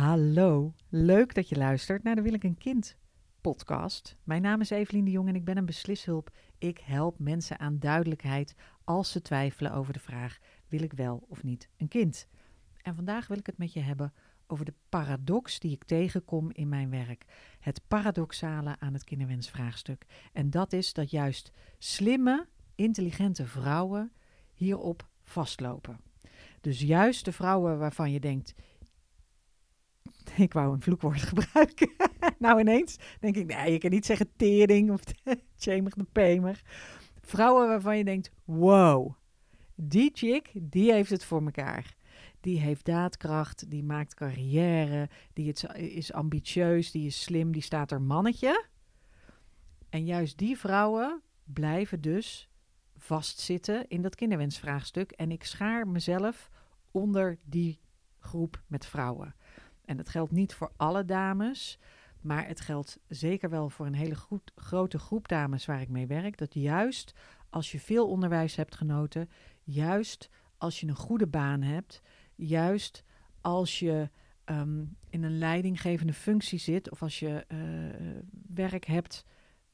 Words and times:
Hallo, 0.00 0.74
leuk 0.88 1.34
dat 1.34 1.48
je 1.48 1.56
luistert 1.56 2.02
naar 2.02 2.14
de 2.14 2.22
Wil 2.22 2.32
ik 2.32 2.44
een 2.44 2.58
kind 2.58 2.96
podcast. 3.40 4.16
Mijn 4.24 4.42
naam 4.42 4.60
is 4.60 4.70
Evelien 4.70 5.04
de 5.04 5.10
Jong 5.10 5.28
en 5.28 5.34
ik 5.34 5.44
ben 5.44 5.56
een 5.56 5.66
beslishulp. 5.66 6.30
Ik 6.58 6.78
help 6.78 7.18
mensen 7.18 7.58
aan 7.58 7.78
duidelijkheid 7.78 8.54
als 8.84 9.10
ze 9.10 9.22
twijfelen 9.22 9.72
over 9.72 9.92
de 9.92 9.98
vraag: 9.98 10.38
wil 10.68 10.82
ik 10.82 10.92
wel 10.92 11.24
of 11.28 11.42
niet 11.42 11.68
een 11.76 11.88
kind? 11.88 12.28
En 12.82 12.94
vandaag 12.94 13.26
wil 13.26 13.38
ik 13.38 13.46
het 13.46 13.58
met 13.58 13.72
je 13.72 13.80
hebben 13.80 14.12
over 14.46 14.64
de 14.64 14.74
paradox 14.88 15.58
die 15.58 15.72
ik 15.72 15.84
tegenkom 15.84 16.50
in 16.52 16.68
mijn 16.68 16.90
werk. 16.90 17.24
Het 17.58 17.80
paradoxale 17.88 18.76
aan 18.78 18.92
het 18.92 19.04
kinderwensvraagstuk. 19.04 20.06
En 20.32 20.50
dat 20.50 20.72
is 20.72 20.92
dat 20.92 21.10
juist 21.10 21.52
slimme, 21.78 22.46
intelligente 22.74 23.46
vrouwen 23.46 24.12
hierop 24.54 25.08
vastlopen. 25.22 26.00
Dus 26.60 26.80
juist 26.80 27.24
de 27.24 27.32
vrouwen 27.32 27.78
waarvan 27.78 28.12
je 28.12 28.20
denkt, 28.20 28.54
ik 30.46 30.52
wou 30.52 30.72
een 30.72 30.82
vloekwoord 30.82 31.22
gebruiken. 31.32 31.90
nou 32.38 32.60
ineens 32.60 32.98
denk 33.20 33.36
ik, 33.36 33.46
nee, 33.46 33.72
je 33.72 33.78
kan 33.78 33.90
niet 33.90 34.06
zeggen 34.06 34.30
tering 34.36 34.90
of 34.90 35.00
tjemig 35.56 35.94
de 35.94 36.06
pemer. 36.12 36.62
Vrouwen 37.20 37.68
waarvan 37.68 37.98
je 37.98 38.04
denkt, 38.04 38.30
wow, 38.44 39.14
die 39.74 40.10
chick, 40.14 40.50
die 40.52 40.92
heeft 40.92 41.10
het 41.10 41.24
voor 41.24 41.44
elkaar. 41.44 41.98
Die 42.40 42.60
heeft 42.60 42.84
daadkracht, 42.84 43.70
die 43.70 43.84
maakt 43.84 44.14
carrière, 44.14 45.08
die 45.32 45.52
is 45.74 46.12
ambitieus, 46.12 46.90
die 46.90 47.06
is 47.06 47.22
slim, 47.22 47.52
die 47.52 47.62
staat 47.62 47.90
er 47.90 48.02
mannetje. 48.02 48.64
En 49.88 50.04
juist 50.04 50.38
die 50.38 50.58
vrouwen 50.58 51.22
blijven 51.44 52.00
dus 52.00 52.50
vastzitten 52.96 53.88
in 53.88 54.02
dat 54.02 54.14
kinderwensvraagstuk. 54.14 55.10
En 55.10 55.30
ik 55.30 55.44
schaar 55.44 55.88
mezelf 55.88 56.50
onder 56.90 57.38
die 57.44 57.80
groep 58.18 58.62
met 58.66 58.86
vrouwen. 58.86 59.34
En 59.90 59.96
dat 59.96 60.08
geldt 60.08 60.32
niet 60.32 60.54
voor 60.54 60.72
alle 60.76 61.04
dames, 61.04 61.78
maar 62.20 62.46
het 62.46 62.60
geldt 62.60 62.98
zeker 63.08 63.50
wel 63.50 63.70
voor 63.70 63.86
een 63.86 63.94
hele 63.94 64.16
grote 64.54 64.98
groep 64.98 65.28
dames 65.28 65.66
waar 65.66 65.80
ik 65.80 65.88
mee 65.88 66.06
werk. 66.06 66.38
Dat 66.38 66.54
juist 66.54 67.14
als 67.48 67.72
je 67.72 67.80
veel 67.80 68.08
onderwijs 68.08 68.56
hebt 68.56 68.74
genoten, 68.74 69.30
juist 69.62 70.28
als 70.58 70.80
je 70.80 70.86
een 70.86 70.94
goede 70.94 71.26
baan 71.26 71.62
hebt, 71.62 72.02
juist 72.34 73.04
als 73.40 73.78
je 73.78 74.10
ehm, 74.44 74.84
in 75.08 75.22
een 75.22 75.38
leidinggevende 75.38 76.12
functie 76.12 76.58
zit 76.58 76.90
of 76.90 77.02
als 77.02 77.18
je 77.18 77.44
uh, 77.48 77.58
werk 78.54 78.84
hebt 78.84 79.24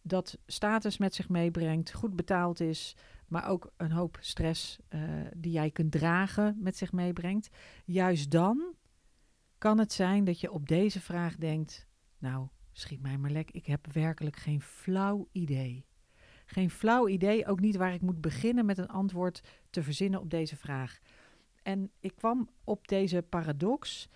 dat 0.02 0.38
status 0.46 0.98
met 0.98 1.14
zich 1.14 1.28
meebrengt, 1.28 1.92
goed 1.92 2.16
betaald 2.16 2.60
is, 2.60 2.96
maar 3.28 3.48
ook 3.48 3.72
een 3.76 3.92
hoop 3.92 4.18
stress 4.20 4.78
uh, 4.88 5.00
die 5.36 5.52
jij 5.52 5.70
kunt 5.70 5.92
dragen 5.92 6.56
met 6.60 6.76
zich 6.76 6.92
meebrengt. 6.92 7.48
Juist 7.84 8.30
dan 8.30 8.75
kan 9.58 9.78
het 9.78 9.92
zijn 9.92 10.24
dat 10.24 10.40
je 10.40 10.52
op 10.52 10.68
deze 10.68 11.00
vraag 11.00 11.36
denkt: 11.36 11.86
Nou, 12.18 12.48
schiet 12.72 13.02
mij 13.02 13.18
maar 13.18 13.30
lek, 13.30 13.50
ik 13.50 13.66
heb 13.66 13.92
werkelijk 13.92 14.36
geen 14.36 14.60
flauw 14.60 15.28
idee. 15.32 15.84
Geen 16.46 16.70
flauw 16.70 17.08
idee, 17.08 17.46
ook 17.46 17.60
niet 17.60 17.76
waar 17.76 17.94
ik 17.94 18.00
moet 18.00 18.20
beginnen 18.20 18.66
met 18.66 18.78
een 18.78 18.88
antwoord 18.88 19.42
te 19.70 19.82
verzinnen 19.82 20.20
op 20.20 20.30
deze 20.30 20.56
vraag. 20.56 20.98
En 21.62 21.90
ik 22.00 22.14
kwam 22.14 22.48
op 22.64 22.88
deze 22.88 23.22
paradox 23.22 24.08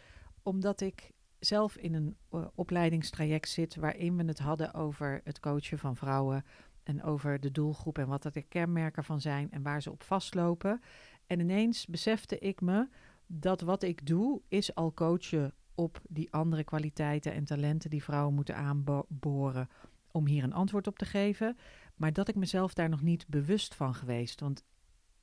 omdat 0.42 0.80
ik 0.80 1.10
zelf 1.38 1.76
in 1.76 1.94
een 1.94 2.16
uh, 2.32 2.46
opleidingstraject 2.54 3.48
zit 3.48 3.74
waarin 3.74 4.16
we 4.16 4.24
het 4.24 4.38
hadden 4.38 4.74
over 4.74 5.20
het 5.24 5.40
coachen 5.40 5.78
van 5.78 5.96
vrouwen 5.96 6.44
en 6.82 7.02
over 7.02 7.40
de 7.40 7.50
doelgroep 7.50 7.98
en 7.98 8.06
wat 8.06 8.24
er 8.24 8.32
de 8.32 8.42
kenmerken 8.42 9.04
van 9.04 9.20
zijn 9.20 9.50
en 9.50 9.62
waar 9.62 9.82
ze 9.82 9.90
op 9.90 10.02
vastlopen. 10.02 10.80
En 11.26 11.40
ineens 11.40 11.86
besefte 11.86 12.38
ik 12.38 12.60
me 12.60 12.88
dat 13.32 13.60
wat 13.60 13.82
ik 13.82 14.06
doe 14.06 14.42
is 14.48 14.74
al 14.74 14.94
coachen 14.94 15.54
op 15.74 16.00
die 16.08 16.32
andere 16.32 16.64
kwaliteiten 16.64 17.32
en 17.32 17.44
talenten 17.44 17.90
die 17.90 18.02
vrouwen 18.02 18.34
moeten 18.34 18.56
aanboren 18.56 19.68
om 20.10 20.26
hier 20.26 20.42
een 20.42 20.52
antwoord 20.52 20.86
op 20.86 20.98
te 20.98 21.04
geven. 21.04 21.56
Maar 21.94 22.12
dat 22.12 22.28
ik 22.28 22.34
mezelf 22.34 22.74
daar 22.74 22.88
nog 22.88 23.02
niet 23.02 23.28
bewust 23.28 23.74
van 23.74 23.94
geweest, 23.94 24.40
want, 24.40 24.64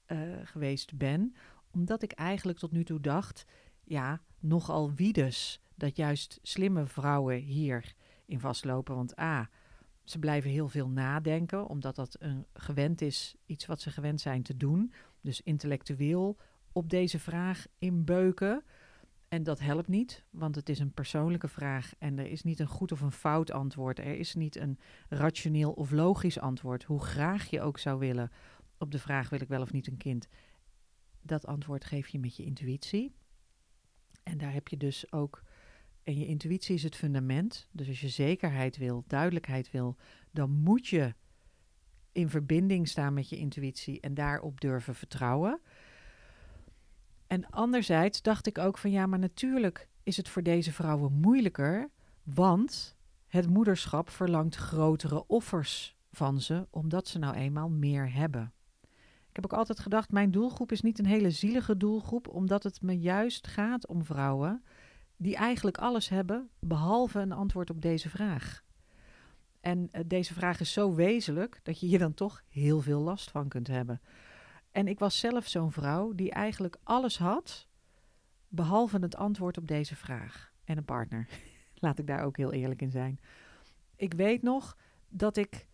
uh, 0.08 0.20
geweest 0.44 0.98
ben, 0.98 1.36
omdat 1.72 2.02
ik 2.02 2.12
eigenlijk 2.12 2.58
tot 2.58 2.72
nu 2.72 2.84
toe 2.84 3.00
dacht, 3.00 3.46
ja, 3.84 4.22
nogal 4.40 4.94
wie 4.94 5.14
dus, 5.14 5.62
dat 5.76 5.96
juist 5.96 6.40
slimme 6.42 6.86
vrouwen 6.86 7.38
hier 7.38 7.94
in 8.26 8.40
vastlopen. 8.40 8.96
Want 8.96 9.20
A, 9.20 9.50
ze 10.04 10.20
blijven 10.20 10.50
heel 10.50 10.68
veel 10.68 10.90
nadenken, 10.90 11.68
omdat 11.68 11.96
dat 11.96 12.16
een 12.20 12.46
gewend 12.54 13.02
is, 13.02 13.36
iets 13.46 13.66
wat 13.66 13.82
ze 13.82 13.92
gewend 13.92 14.22
zijn 14.22 14.44
te 14.44 14.58
doen. 14.58 14.94
Dus 15.22 15.42
intellectueel 15.42 16.38
op 16.78 16.90
deze 16.90 17.20
vraag 17.20 17.66
inbeuken. 17.78 18.64
En 19.28 19.44
dat 19.44 19.60
helpt 19.60 19.88
niet, 19.88 20.24
want 20.30 20.56
het 20.56 20.70
is 20.70 20.80
een 20.80 20.94
persoonlijke 20.94 21.48
vraag 21.48 21.94
en 21.98 22.20
er 22.20 22.28
is 22.28 22.44
niet 22.44 22.60
een 22.60 22.68
goed 22.68 22.92
of 22.92 23.02
een 23.02 23.12
fout 23.12 23.52
antwoord. 23.52 24.00
Er 24.00 24.18
is 24.18 24.36
niet 24.36 24.56
een 24.56 24.80
rationeel 25.10 25.72
of 25.72 25.92
logisch 25.92 26.40
antwoord. 26.40 26.84
Hoe 26.84 27.04
graag 27.04 27.50
je 27.50 27.62
ook 27.62 27.80
zou 27.80 28.00
willen 28.00 28.32
op 28.78 28.92
de 28.92 29.00
vraag: 29.00 29.30
wil 29.30 29.42
ik 29.42 29.48
wel 29.48 29.62
of 29.62 29.72
niet 29.72 29.88
een 29.88 29.98
kind? 29.98 30.28
Dat 31.22 31.46
antwoord 31.46 31.86
geef 31.86 32.08
je 32.08 32.20
met 32.20 32.36
je 32.36 32.44
intuïtie. 32.44 33.16
En 34.24 34.38
daar 34.38 34.54
heb 34.54 34.68
je 34.68 34.78
dus 34.78 35.12
ook. 35.12 35.44
En 36.04 36.18
je 36.18 36.26
intuïtie 36.26 36.76
is 36.76 36.84
het 36.84 36.96
fundament. 36.96 37.68
Dus 37.72 37.88
als 37.88 38.02
je 38.02 38.10
zekerheid 38.10 38.78
wil, 38.78 39.04
duidelijkheid 39.08 39.72
wil, 39.72 39.96
dan 40.32 40.52
moet 40.52 40.88
je 40.88 41.16
in 42.12 42.30
verbinding 42.30 42.88
staan 42.88 43.14
met 43.14 43.30
je 43.30 43.38
intuïtie 43.38 44.00
en 44.00 44.14
daarop 44.14 44.62
durven 44.62 44.96
vertrouwen. 44.96 45.62
En 47.28 47.50
anderzijds 47.50 48.22
dacht 48.22 48.48
ik 48.48 48.58
ook 48.58 48.78
van 48.78 48.92
ja, 48.92 49.06
maar 49.06 49.20
natuurlijk 49.20 49.88
is 50.04 50.18
het 50.18 50.30
voor 50.30 50.44
deze 50.44 50.74
vrouwen 50.74 51.14
moeilijker, 51.14 51.90
want 52.24 52.98
het 53.28 53.50
moederschap 53.50 54.10
verlangt 54.10 54.56
grotere 54.56 55.28
offers 55.28 55.96
van 56.12 56.42
ze, 56.42 56.68
omdat 56.70 57.08
ze 57.08 57.20
nou 57.20 57.36
eenmaal 57.36 57.70
meer 57.70 58.14
hebben. 58.14 58.54
Ik 59.30 59.44
heb 59.44 59.46
ook 59.46 59.60
altijd 59.60 59.80
gedacht, 59.80 60.12
mijn 60.12 60.32
doelgroep 60.32 60.72
is 60.72 60.82
niet 60.82 61.00
een 61.00 61.06
hele 61.06 61.32
zielige 61.32 61.78
doelgroep, 61.78 62.28
omdat 62.28 62.64
het 62.64 62.82
me 62.82 63.00
juist 63.00 63.48
gaat 63.48 63.88
om 63.88 64.06
vrouwen 64.06 64.64
die 65.18 65.36
eigenlijk 65.36 65.78
alles 65.78 66.10
hebben, 66.10 66.50
behalve 66.60 67.20
een 67.20 67.32
antwoord 67.32 67.70
op 67.70 67.82
deze 67.82 68.10
vraag. 68.10 68.64
En 69.60 69.90
uh, 69.92 70.02
deze 70.06 70.34
vraag 70.34 70.60
is 70.60 70.72
zo 70.74 70.96
wezenlijk 70.96 71.60
dat 71.64 71.80
je 71.80 71.86
hier 71.86 72.00
dan 72.00 72.14
toch 72.14 72.44
heel 72.50 72.82
veel 72.82 73.00
last 73.02 73.32
van 73.32 73.48
kunt 73.48 73.68
hebben. 73.68 74.02
En 74.78 74.88
ik 74.88 75.00
was 75.00 75.20
zelf 75.20 75.48
zo'n 75.48 75.72
vrouw 75.72 76.14
die 76.14 76.32
eigenlijk 76.32 76.78
alles 76.84 77.18
had, 77.18 77.68
behalve 78.48 79.00
het 79.00 79.16
antwoord 79.16 79.58
op 79.58 79.68
deze 79.68 79.96
vraag. 79.96 80.52
En 80.64 80.78
een 80.78 80.86
partner. 80.86 81.28
Laat 81.84 82.00
ik 82.00 82.08
daar 82.08 82.24
ook 82.24 82.38
heel 82.38 82.54
eerlijk 82.54 82.82
in 82.82 82.92
zijn. 82.92 83.20
Ik 83.96 84.14
weet 84.14 84.42
nog 84.42 84.78
dat 85.10 85.38
ik, 85.38 85.68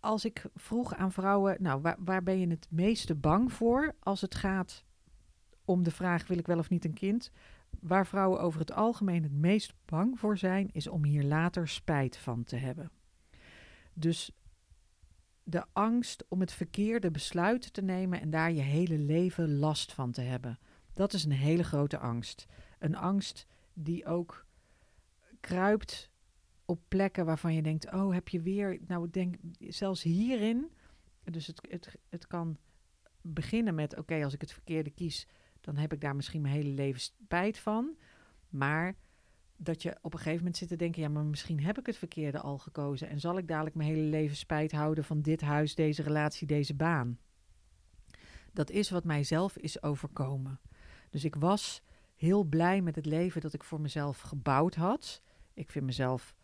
als 0.00 0.24
ik 0.24 0.44
vroeg 0.54 0.94
aan 0.94 1.12
vrouwen, 1.12 1.56
nou, 1.62 1.94
waar, 1.98 2.22
ben 2.22 2.38
je 2.38 2.46
het 2.46 2.66
meeste 2.70 3.14
bang 3.14 3.52
voor 3.52 3.94
als 4.00 4.20
het 4.20 4.34
gaat 4.34 4.84
om 5.64 5.82
de 5.82 5.90
vraag: 5.90 6.26
wil 6.26 6.38
ik 6.38 6.46
wel 6.46 6.58
of 6.58 6.70
niet 6.70 6.84
een 6.84 6.94
kind? 6.94 7.30
Waar 7.80 8.06
vrouwen 8.06 8.40
over 8.40 8.60
het 8.60 8.72
algemeen 8.72 9.22
het 9.22 9.32
meest 9.32 9.74
bang 9.84 10.18
voor 10.18 10.38
zijn, 10.38 10.70
is 10.72 10.88
om 10.88 11.04
hier 11.04 11.24
later 11.24 11.68
spijt 11.68 12.16
van 12.16 12.44
te 12.44 12.56
hebben. 12.56 12.90
Dus 13.92 14.32
de 15.44 15.64
angst 15.72 16.24
om 16.28 16.40
het 16.40 16.52
verkeerde 16.52 17.10
besluit 17.10 17.72
te 17.72 17.82
nemen 17.82 18.20
en 18.20 18.30
daar 18.30 18.52
je 18.52 18.60
hele 18.60 18.98
leven 18.98 19.58
last 19.58 19.92
van 19.92 20.12
te 20.12 20.20
hebben. 20.20 20.58
Dat 20.92 21.12
is 21.12 21.24
een 21.24 21.32
hele 21.32 21.64
grote 21.64 21.98
angst. 21.98 22.46
Een 22.78 22.96
angst 22.96 23.46
die 23.72 24.06
ook 24.06 24.46
kruipt 25.40 26.10
op 26.64 26.80
plekken 26.88 27.24
waarvan 27.24 27.54
je 27.54 27.62
denkt: 27.62 27.92
oh, 27.92 28.12
heb 28.12 28.28
je 28.28 28.40
weer. 28.40 28.78
Nou, 28.86 29.10
denk 29.10 29.36
zelfs 29.58 30.02
hierin. 30.02 30.70
Dus 31.24 31.46
het, 31.46 31.66
het, 31.68 31.96
het 32.08 32.26
kan 32.26 32.56
beginnen 33.20 33.74
met: 33.74 33.96
oké, 33.96 34.24
als 34.24 34.34
ik 34.34 34.40
het 34.40 34.52
verkeerde 34.52 34.90
kies, 34.90 35.26
dan 35.60 35.76
heb 35.76 35.92
ik 35.92 36.00
daar 36.00 36.16
misschien 36.16 36.42
mijn 36.42 36.54
hele 36.54 36.70
leven 36.70 37.00
spijt 37.00 37.58
van. 37.58 37.96
Maar 38.48 38.96
dat 39.56 39.82
je 39.82 39.96
op 40.02 40.12
een 40.12 40.18
gegeven 40.18 40.38
moment 40.38 40.56
zit 40.56 40.68
te 40.68 40.76
denken: 40.76 41.02
ja, 41.02 41.08
maar 41.08 41.24
misschien 41.24 41.60
heb 41.60 41.78
ik 41.78 41.86
het 41.86 41.96
verkeerde 41.96 42.40
al 42.40 42.58
gekozen. 42.58 43.08
En 43.08 43.20
zal 43.20 43.38
ik 43.38 43.48
dadelijk 43.48 43.76
mijn 43.76 43.88
hele 43.88 44.08
leven 44.08 44.36
spijt 44.36 44.72
houden 44.72 45.04
van 45.04 45.22
dit 45.22 45.40
huis, 45.40 45.74
deze 45.74 46.02
relatie, 46.02 46.46
deze 46.46 46.74
baan? 46.74 47.18
Dat 48.52 48.70
is 48.70 48.90
wat 48.90 49.04
mijzelf 49.04 49.56
is 49.56 49.82
overkomen. 49.82 50.60
Dus 51.10 51.24
ik 51.24 51.34
was 51.34 51.82
heel 52.14 52.44
blij 52.44 52.80
met 52.80 52.96
het 52.96 53.06
leven 53.06 53.40
dat 53.40 53.52
ik 53.52 53.64
voor 53.64 53.80
mezelf 53.80 54.20
gebouwd 54.20 54.74
had. 54.74 55.22
Ik 55.54 55.70
vind 55.70 55.84
mezelf 55.84 56.34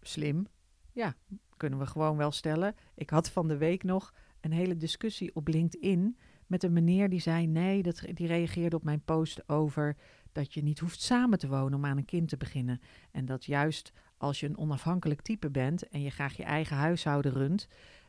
slim. 0.00 0.46
Ja, 0.92 1.14
kunnen 1.56 1.78
we 1.78 1.86
gewoon 1.86 2.16
wel 2.16 2.30
stellen. 2.30 2.74
Ik 2.94 3.10
had 3.10 3.30
van 3.30 3.48
de 3.48 3.56
week 3.56 3.82
nog 3.82 4.14
een 4.40 4.52
hele 4.52 4.76
discussie 4.76 5.34
op 5.34 5.48
LinkedIn 5.48 6.16
met 6.46 6.62
een 6.62 6.72
meneer 6.72 7.08
die 7.08 7.20
zei: 7.20 7.46
nee, 7.46 7.82
dat, 7.82 8.04
die 8.14 8.26
reageerde 8.26 8.76
op 8.76 8.84
mijn 8.84 9.04
post 9.04 9.48
over 9.48 9.96
dat 10.34 10.54
je 10.54 10.62
niet 10.62 10.78
hoeft 10.78 11.02
samen 11.02 11.38
te 11.38 11.48
wonen 11.48 11.78
om 11.78 11.84
aan 11.84 11.96
een 11.96 12.04
kind 12.04 12.28
te 12.28 12.36
beginnen. 12.36 12.80
En 13.10 13.24
dat 13.24 13.44
juist 13.44 13.92
als 14.16 14.40
je 14.40 14.46
een 14.46 14.58
onafhankelijk 14.58 15.22
type 15.22 15.50
bent 15.50 15.88
en 15.88 16.02
je 16.02 16.10
graag 16.10 16.36
je 16.36 16.42
eigen 16.42 16.76
huishouden 16.76 17.32
runt 17.32 17.68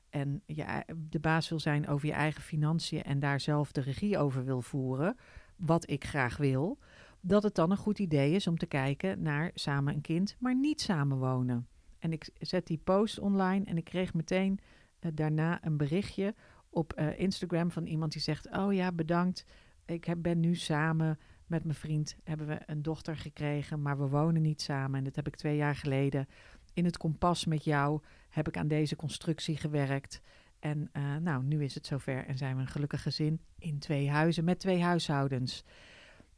en 0.10 0.42
je 0.46 0.84
de 1.10 1.20
baas 1.20 1.50
wil 1.50 1.60
zijn 1.60 1.88
over 1.88 2.08
je 2.08 2.14
eigen 2.14 2.42
financiën 2.42 3.04
en 3.04 3.20
daar 3.20 3.40
zelf 3.40 3.72
de 3.72 3.82
regie 3.82 4.18
over 4.18 4.46
wil 4.46 4.62
voeren, 4.62 5.18
wat 5.56 5.90
ik 5.90 6.06
graag 6.06 6.38
wil, 6.38 6.78
dat 7.22 7.44
het 7.44 7.56
dan 7.56 7.72
een 7.72 7.78
goed 7.78 8.00
idee 8.00 8.32
is 8.32 8.48
om 8.48 8.58
te 8.58 8.66
kijken 8.66 9.22
naar 9.22 9.52
samen 9.54 9.94
een 9.94 10.02
kind, 10.02 10.36
maar 10.40 10.56
niet 10.56 10.82
samenwonen. 10.82 11.68
En 12.00 12.12
ik 12.12 12.30
zet 12.40 12.68
die 12.68 12.82
post 12.84 13.20
online 13.20 13.66
en 13.66 13.78
ik 13.78 13.84
kreeg 13.84 14.14
meteen 14.14 14.60
uh, 15.00 15.12
daarna 15.14 15.66
een 15.66 15.78
berichtje 15.78 16.36
op 16.70 17.00
uh, 17.00 17.20
Instagram 17.20 17.72
van 17.72 17.86
iemand 17.86 18.12
die 18.12 18.22
zegt: 18.22 18.50
Oh 18.52 18.74
ja, 18.74 18.92
bedankt. 18.92 19.46
Ik 19.86 20.06
heb, 20.06 20.18
ben 20.22 20.40
nu 20.40 20.56
samen 20.56 21.20
met 21.48 21.64
mijn 21.64 21.76
vriend, 21.76 22.16
hebben 22.24 22.48
we 22.48 22.60
een 22.66 22.82
dochter 22.82 23.18
gekregen, 23.18 23.82
maar 23.82 23.98
we 23.98 24.08
wonen 24.08 24.42
niet 24.42 24.62
samen. 24.62 24.98
En 24.98 25.04
dat 25.04 25.16
heb 25.16 25.28
ik 25.28 25.36
twee 25.36 25.56
jaar 25.56 25.76
geleden. 25.76 26.28
In 26.74 26.86
het 26.86 26.98
kompas 26.98 27.46
met 27.46 27.64
jou 27.64 28.02
heb 28.30 28.48
ik 28.48 28.58
aan 28.58 28.68
deze 28.68 28.96
constructie 28.96 29.58
gewerkt. 29.58 30.22
En 30.60 30.90
uh, 30.94 31.16
nou, 31.16 31.44
nu 31.44 31.64
is 31.64 31.76
het 31.76 31.86
zover 31.86 32.26
en 32.26 32.38
zijn 32.38 32.56
we 32.56 32.62
een 32.62 32.68
gelukkig 32.68 33.02
gezin 33.02 33.42
in 33.60 33.80
twee 33.80 34.10
huizen 34.10 34.44
met 34.44 34.60
twee 34.60 34.82
huishoudens. 34.82 35.64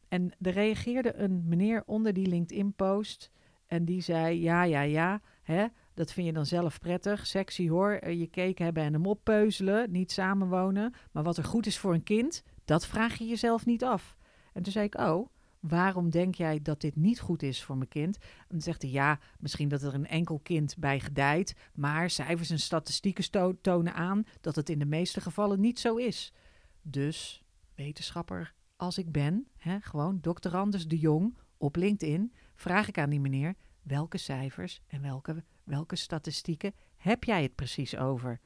En 0.07 0.31
er 0.41 0.51
reageerde 0.51 1.15
een 1.15 1.47
meneer 1.47 1.83
onder 1.85 2.13
die 2.13 2.27
LinkedIn-post 2.27 3.31
en 3.67 3.85
die 3.85 4.01
zei: 4.01 4.41
Ja, 4.41 4.63
ja, 4.63 4.81
ja, 4.81 5.21
hè, 5.43 5.65
dat 5.93 6.11
vind 6.11 6.27
je 6.27 6.33
dan 6.33 6.45
zelf 6.45 6.79
prettig, 6.79 7.27
sexy 7.27 7.69
hoor, 7.69 7.91
eh, 7.91 8.19
je 8.19 8.29
cake 8.29 8.63
hebben 8.63 8.83
en 8.83 8.93
hem 8.93 9.05
oppeuzelen, 9.05 9.91
niet 9.91 10.11
samenwonen. 10.11 10.93
Maar 11.11 11.23
wat 11.23 11.37
er 11.37 11.43
goed 11.43 11.65
is 11.65 11.77
voor 11.77 11.93
een 11.93 12.03
kind, 12.03 12.43
dat 12.65 12.87
vraag 12.87 13.17
je 13.17 13.25
jezelf 13.25 13.65
niet 13.65 13.83
af. 13.83 14.16
En 14.57 14.63
toen 14.63 14.71
zei 14.71 14.85
ik: 14.85 14.97
Oh, 14.99 15.29
waarom 15.59 16.09
denk 16.09 16.35
jij 16.35 16.61
dat 16.61 16.81
dit 16.81 16.95
niet 16.95 17.19
goed 17.19 17.43
is 17.43 17.63
voor 17.63 17.77
mijn 17.77 17.89
kind? 17.89 18.17
En 18.17 18.45
dan 18.47 18.61
zegt 18.61 18.81
hij, 18.81 18.91
ja, 18.91 19.19
misschien 19.39 19.69
dat 19.69 19.81
er 19.81 19.93
een 19.93 20.07
enkel 20.07 20.39
kind 20.39 20.77
bij 20.77 20.99
gedijt, 20.99 21.55
maar 21.73 22.09
cijfers 22.09 22.49
en 22.49 22.59
statistieken 22.59 23.61
tonen 23.61 23.93
aan 23.93 24.23
dat 24.41 24.55
het 24.55 24.69
in 24.69 24.79
de 24.79 24.85
meeste 24.85 25.21
gevallen 25.21 25.59
niet 25.59 25.79
zo 25.79 25.95
is. 25.95 26.33
Dus, 26.81 27.43
wetenschapper 27.75 28.53
als 28.75 28.97
ik 28.97 29.11
ben, 29.11 29.47
hè, 29.57 29.79
gewoon 29.81 30.19
Dr. 30.21 30.55
Anders 30.55 30.87
de 30.87 30.97
Jong 30.97 31.37
op 31.57 31.75
LinkedIn, 31.75 32.33
vraag 32.55 32.87
ik 32.87 32.97
aan 32.97 33.09
die 33.09 33.19
meneer, 33.19 33.55
welke 33.81 34.17
cijfers 34.17 34.81
en 34.87 35.01
welke, 35.01 35.43
welke 35.63 35.95
statistieken 35.95 36.73
heb 36.97 37.23
jij 37.23 37.41
het 37.41 37.55
precies 37.55 37.97
over? 37.97 38.39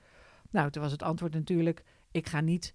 Nou, 0.50 0.72
toen 0.72 0.82
was 0.82 0.92
het 0.92 1.04
antwoord 1.04 1.34
natuurlijk, 1.34 1.84
ik 2.12 2.28
ga 2.28 2.42
niet 2.42 2.74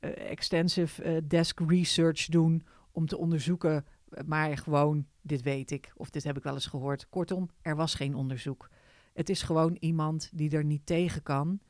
extensive 0.00 1.04
uh, 1.04 1.16
desk 1.26 1.60
research 1.66 2.26
doen 2.26 2.66
om 2.90 3.06
te 3.06 3.18
onderzoeken, 3.18 3.84
maar 4.26 4.58
gewoon, 4.58 5.06
dit 5.22 5.42
weet 5.42 5.70
ik 5.70 5.92
of 5.96 6.10
dit 6.10 6.24
heb 6.24 6.36
ik 6.36 6.42
wel 6.42 6.54
eens 6.54 6.66
gehoord. 6.66 7.08
Kortom, 7.08 7.50
er 7.62 7.76
was 7.76 7.94
geen 7.94 8.14
onderzoek. 8.14 8.70
Het 9.12 9.28
is 9.28 9.42
gewoon 9.42 9.76
iemand 9.80 10.30
die 10.32 10.50
er 10.50 10.64
niet 10.64 10.86
tegen 10.86 11.22
kan 11.22 11.60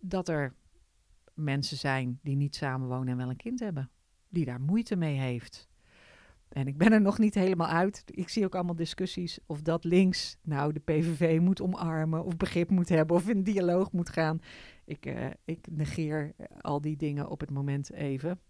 dat 0.00 0.28
er 0.28 0.54
mensen 1.34 1.76
zijn 1.76 2.18
die 2.22 2.36
niet 2.36 2.56
samenwonen 2.56 3.08
en 3.08 3.16
wel 3.16 3.30
een 3.30 3.36
kind 3.36 3.60
hebben, 3.60 3.90
die 4.28 4.44
daar 4.44 4.60
moeite 4.60 4.96
mee 4.96 5.18
heeft. 5.18 5.70
En 6.48 6.66
ik 6.66 6.78
ben 6.78 6.92
er 6.92 7.00
nog 7.00 7.18
niet 7.18 7.34
helemaal 7.34 7.66
uit. 7.66 8.02
Ik 8.06 8.28
zie 8.28 8.44
ook 8.44 8.54
allemaal 8.54 8.74
discussies 8.74 9.38
of 9.46 9.62
dat 9.62 9.84
links 9.84 10.36
nou 10.42 10.72
de 10.72 10.80
PVV 10.80 11.38
moet 11.40 11.60
omarmen 11.60 12.24
of 12.24 12.36
begrip 12.36 12.70
moet 12.70 12.88
hebben 12.88 13.16
of 13.16 13.28
in 13.28 13.42
dialoog 13.42 13.92
moet 13.92 14.08
gaan. 14.08 14.40
Ik, 14.92 15.06
uh, 15.06 15.26
ik 15.44 15.66
negeer 15.70 16.34
al 16.60 16.80
die 16.80 16.96
dingen 16.96 17.28
op 17.28 17.40
het 17.40 17.50
moment 17.50 17.92
even. 17.92 18.40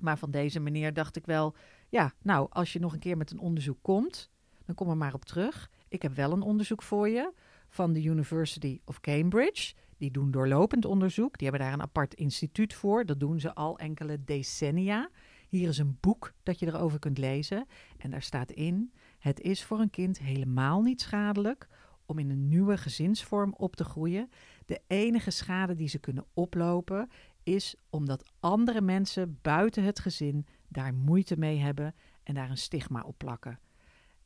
Maar 0.00 0.18
van 0.18 0.30
deze 0.30 0.60
meneer 0.60 0.92
dacht 0.92 1.16
ik 1.16 1.26
wel, 1.26 1.54
ja, 1.88 2.12
nou, 2.22 2.46
als 2.50 2.72
je 2.72 2.78
nog 2.78 2.92
een 2.92 2.98
keer 2.98 3.16
met 3.16 3.30
een 3.30 3.38
onderzoek 3.38 3.78
komt, 3.82 4.30
dan 4.64 4.74
kom 4.74 4.88
er 4.88 4.96
maar 4.96 5.14
op 5.14 5.24
terug. 5.24 5.70
Ik 5.88 6.02
heb 6.02 6.14
wel 6.14 6.32
een 6.32 6.42
onderzoek 6.42 6.82
voor 6.82 7.08
je 7.08 7.32
van 7.68 7.92
de 7.92 8.02
University 8.02 8.80
of 8.84 9.00
Cambridge. 9.00 9.74
Die 9.96 10.10
doen 10.10 10.30
doorlopend 10.30 10.84
onderzoek. 10.84 11.38
Die 11.38 11.48
hebben 11.48 11.66
daar 11.66 11.74
een 11.74 11.82
apart 11.82 12.14
instituut 12.14 12.74
voor. 12.74 13.06
Dat 13.06 13.20
doen 13.20 13.40
ze 13.40 13.54
al 13.54 13.78
enkele 13.78 14.24
decennia. 14.24 15.10
Hier 15.48 15.68
is 15.68 15.78
een 15.78 15.96
boek 16.00 16.32
dat 16.42 16.58
je 16.58 16.66
erover 16.66 16.98
kunt 16.98 17.18
lezen. 17.18 17.66
En 17.98 18.10
daar 18.10 18.22
staat 18.22 18.50
in: 18.50 18.92
Het 19.18 19.40
is 19.40 19.64
voor 19.64 19.80
een 19.80 19.90
kind 19.90 20.18
helemaal 20.18 20.82
niet 20.82 21.00
schadelijk 21.00 21.68
om 22.08 22.18
in 22.18 22.30
een 22.30 22.48
nieuwe 22.48 22.76
gezinsvorm 22.76 23.54
op 23.56 23.76
te 23.76 23.84
groeien. 23.84 24.30
De 24.68 24.80
enige 24.86 25.30
schade 25.30 25.74
die 25.74 25.88
ze 25.88 25.98
kunnen 25.98 26.26
oplopen 26.34 27.08
is 27.42 27.74
omdat 27.90 28.30
andere 28.40 28.80
mensen 28.80 29.38
buiten 29.42 29.82
het 29.82 29.98
gezin 29.98 30.46
daar 30.68 30.94
moeite 30.94 31.38
mee 31.38 31.58
hebben 31.58 31.94
en 32.22 32.34
daar 32.34 32.50
een 32.50 32.58
stigma 32.58 33.02
op 33.02 33.18
plakken. 33.18 33.60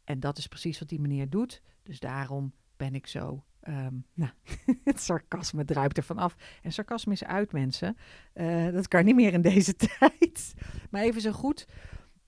En 0.05 0.21
dat 0.21 0.39
is 0.39 0.47
precies 0.47 0.79
wat 0.79 0.89
die 0.89 1.01
meneer 1.01 1.31
doet. 1.31 1.63
Dus 1.83 2.01
daarom 2.01 2.53
ben 2.77 2.95
ik 2.95 3.07
zo. 3.07 3.45
Um, 3.69 4.07
nou, 4.15 4.31
het 4.85 5.01
sarcasme 5.01 5.65
druipt 5.65 5.97
er 5.97 6.03
vanaf. 6.03 6.37
En 6.63 6.73
sarcasme 6.73 7.13
is 7.13 7.25
uit, 7.25 7.53
mensen. 7.53 7.97
Uh, 8.35 8.73
dat 8.73 8.89
kan 8.89 9.05
niet 9.05 9.15
meer 9.15 9.33
in 9.33 9.43
deze 9.43 9.75
tijd. 9.99 10.55
Maar 10.91 11.03
even 11.03 11.21
zo 11.21 11.33
goed. 11.33 11.69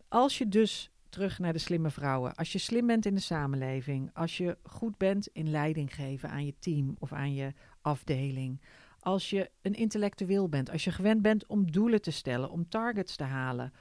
Als 0.09 0.39
je 0.39 0.49
dus 0.49 0.91
terug 1.15 1.39
naar 1.39 1.53
de 1.53 1.59
slimme 1.59 1.91
vrouwen. 1.91 2.35
Als 2.35 2.53
je 2.53 2.59
slim 2.59 2.87
bent 2.87 3.07
in 3.07 3.15
de 3.15 3.21
samenleving. 3.21 4.11
Als 4.13 4.37
je 4.37 4.59
goed 4.63 4.99
bent 4.99 5.27
in 5.33 5.51
leiding 5.51 5.95
geven 5.95 6.31
aan 6.31 6.47
je 6.47 6.55
team 6.59 6.97
of 6.99 7.13
aan 7.13 7.35
je 7.35 7.53
afdeling 7.81 8.61
als 9.05 9.31
je 9.31 9.51
een 9.63 9.75
intellectueel 9.75 10.49
bent, 10.49 10.71
als 10.71 10.85
je 10.85 10.93
gewend 10.93 11.23
bent 11.23 11.47
om 11.47 11.73
doelen 11.73 12.03
te 12.03 12.11
stellen, 12.11 12.51
om 12.51 12.69
targets 12.69 13.17
te 13.17 13.25
halen, 13.25 13.73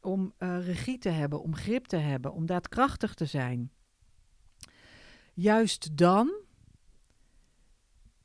om 0.00 0.32
uh, 0.38 0.66
regie 0.66 0.98
te 0.98 1.08
hebben, 1.08 1.42
om 1.42 1.54
grip 1.54 1.84
te 1.84 1.96
hebben, 1.96 2.32
om 2.32 2.46
daadkrachtig 2.46 3.14
te 3.14 3.24
zijn. 3.24 3.70
Juist 5.34 5.96
dan 5.96 6.32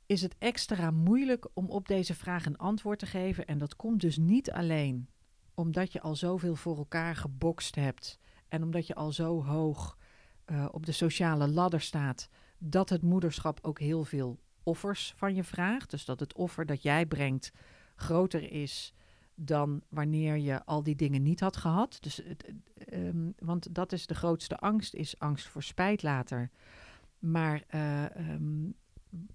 is 0.05 0.21
het 0.21 0.35
extra 0.37 0.91
moeilijk 0.91 1.47
om 1.53 1.69
op 1.69 1.87
deze 1.87 2.13
vraag 2.13 2.45
een 2.45 2.57
antwoord 2.57 2.99
te 2.99 3.05
geven. 3.05 3.45
En 3.45 3.57
dat 3.57 3.75
komt 3.75 4.01
dus 4.01 4.17
niet 4.17 4.51
alleen 4.51 5.09
omdat 5.53 5.91
je 5.91 6.01
al 6.01 6.15
zoveel 6.15 6.55
voor 6.55 6.77
elkaar 6.77 7.15
gebokst 7.15 7.75
hebt 7.75 8.19
en 8.51 8.63
omdat 8.63 8.87
je 8.87 8.95
al 8.95 9.11
zo 9.11 9.43
hoog 9.43 9.97
uh, 10.45 10.67
op 10.71 10.85
de 10.85 10.91
sociale 10.91 11.47
ladder 11.47 11.81
staat, 11.81 12.29
dat 12.57 12.89
het 12.89 13.01
moederschap 13.01 13.59
ook 13.61 13.79
heel 13.79 14.03
veel 14.03 14.39
offers 14.63 15.13
van 15.15 15.35
je 15.35 15.43
vraagt. 15.43 15.89
Dus 15.89 16.05
dat 16.05 16.19
het 16.19 16.33
offer 16.33 16.65
dat 16.65 16.81
jij 16.81 17.05
brengt 17.05 17.51
groter 17.95 18.51
is 18.51 18.93
dan 19.35 19.81
wanneer 19.89 20.37
je 20.37 20.65
al 20.65 20.83
die 20.83 20.95
dingen 20.95 21.23
niet 21.23 21.39
had 21.39 21.57
gehad. 21.57 21.97
Dus 22.01 22.21
um, 22.93 23.33
want 23.37 23.75
dat 23.75 23.91
is 23.91 24.07
de 24.07 24.15
grootste 24.15 24.57
angst, 24.57 24.93
is 24.93 25.19
angst 25.19 25.47
voor 25.47 25.63
spijt 25.63 26.03
later. 26.03 26.49
Maar 27.19 27.63
uh, 27.75 28.05
um, 28.33 28.73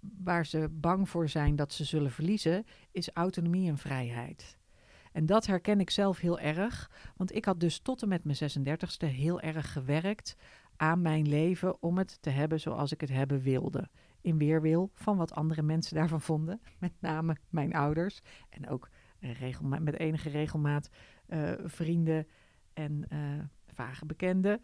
waar 0.00 0.46
ze 0.46 0.69
bang 0.72 1.08
voor 1.08 1.28
zijn 1.28 1.56
dat 1.56 1.72
ze 1.72 1.84
zullen 1.84 2.10
verliezen, 2.10 2.66
is 2.90 3.10
autonomie 3.10 3.70
en 3.70 3.78
vrijheid. 3.78 4.58
En 5.16 5.26
dat 5.26 5.46
herken 5.46 5.80
ik 5.80 5.90
zelf 5.90 6.18
heel 6.18 6.38
erg, 6.38 6.90
want 7.16 7.34
ik 7.34 7.44
had 7.44 7.60
dus 7.60 7.78
tot 7.78 8.02
en 8.02 8.08
met 8.08 8.24
mijn 8.24 8.36
36e 8.36 9.14
heel 9.14 9.40
erg 9.40 9.72
gewerkt 9.72 10.36
aan 10.76 11.02
mijn 11.02 11.29
leven 11.29 11.82
om 11.82 11.98
het 11.98 12.19
te 12.22 12.31
hebben 12.31 12.60
zoals 12.60 12.93
ik 12.93 13.00
het 13.00 13.10
hebben 13.10 13.41
wilde 13.41 13.88
in 14.20 14.38
weerwil 14.38 14.91
van 14.94 15.17
wat 15.17 15.32
andere 15.32 15.62
mensen 15.62 15.96
daarvan 15.96 16.20
vonden. 16.20 16.60
Met 16.79 16.93
name 16.98 17.36
mijn 17.48 17.74
ouders 17.74 18.20
en 18.50 18.69
ook 18.69 18.88
met 19.79 19.98
enige 19.98 20.29
regelmaat 20.29 20.91
uh, 21.29 21.52
vrienden 21.64 22.26
en 22.72 23.05
uh, 23.12 23.19
vage 23.67 24.06
bekenden. 24.06 24.60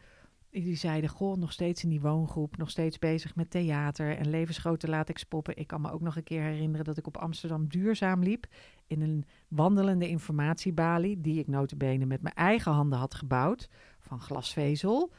Die 0.55 0.77
zeiden, 0.77 1.11
goh, 1.11 1.37
nog 1.37 1.53
steeds 1.53 1.83
in 1.83 1.89
die 1.89 2.01
woongroep, 2.01 2.57
nog 2.57 2.71
steeds 2.71 2.99
bezig 2.99 3.35
met 3.35 3.51
theater 3.51 4.17
en 4.17 4.31
levensgrote 4.31 4.89
laat 4.89 5.29
poppen. 5.29 5.57
Ik 5.57 5.67
kan 5.67 5.81
me 5.81 5.91
ook 5.91 6.01
nog 6.01 6.17
een 6.17 6.23
keer 6.23 6.43
herinneren 6.43 6.85
dat 6.85 6.97
ik 6.97 7.07
op 7.07 7.17
Amsterdam 7.17 7.69
duurzaam 7.69 8.23
liep 8.23 8.47
in 8.87 9.01
een 9.01 9.25
wandelende 9.49 10.09
informatiebalie, 10.09 11.21
die 11.21 11.39
ik 11.39 11.47
notabene 11.47 12.07
met 12.07 12.23
mijn 12.23 12.35
eigen 12.35 12.73
handen 12.73 12.99
had 12.99 13.15
gebouwd, 13.15 13.69
van 13.99 14.21
glasvezel, 14.21 15.13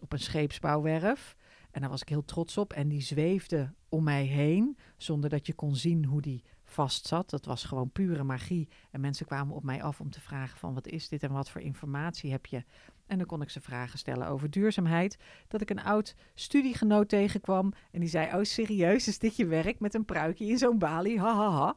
op 0.00 0.12
een 0.12 0.18
scheepsbouwwerf. 0.18 1.36
En 1.70 1.80
daar 1.80 1.90
was 1.90 2.00
ik 2.00 2.08
heel 2.08 2.24
trots 2.24 2.58
op. 2.58 2.72
En 2.72 2.88
die 2.88 3.02
zweefde 3.02 3.74
om 3.88 4.04
mij 4.04 4.24
heen, 4.24 4.76
zonder 4.96 5.30
dat 5.30 5.46
je 5.46 5.54
kon 5.54 5.76
zien 5.76 6.04
hoe 6.04 6.20
die 6.20 6.44
vast 6.64 7.06
zat. 7.06 7.30
Dat 7.30 7.44
was 7.44 7.64
gewoon 7.64 7.90
pure 7.90 8.24
magie. 8.24 8.68
En 8.90 9.00
mensen 9.00 9.26
kwamen 9.26 9.54
op 9.54 9.62
mij 9.62 9.82
af 9.82 10.00
om 10.00 10.10
te 10.10 10.20
vragen 10.20 10.58
van 10.58 10.74
wat 10.74 10.86
is 10.86 11.08
dit 11.08 11.22
en 11.22 11.32
wat 11.32 11.50
voor 11.50 11.60
informatie 11.60 12.30
heb 12.30 12.46
je? 12.46 12.64
En 13.06 13.18
dan 13.18 13.26
kon 13.26 13.42
ik 13.42 13.50
ze 13.50 13.60
vragen 13.60 13.98
stellen 13.98 14.28
over 14.28 14.50
duurzaamheid. 14.50 15.18
Dat 15.48 15.60
ik 15.60 15.70
een 15.70 15.82
oud 15.82 16.14
studiegenoot 16.34 17.08
tegenkwam 17.08 17.72
en 17.92 18.00
die 18.00 18.08
zei, 18.08 18.36
oh 18.36 18.42
serieus, 18.42 19.08
is 19.08 19.18
dit 19.18 19.36
je 19.36 19.46
werk 19.46 19.80
met 19.80 19.94
een 19.94 20.04
pruikje 20.04 20.46
in 20.46 20.58
zo'n 20.58 20.78
balie? 20.78 21.20
Ha, 21.20 21.34
ha, 21.34 21.50
ha. 21.50 21.76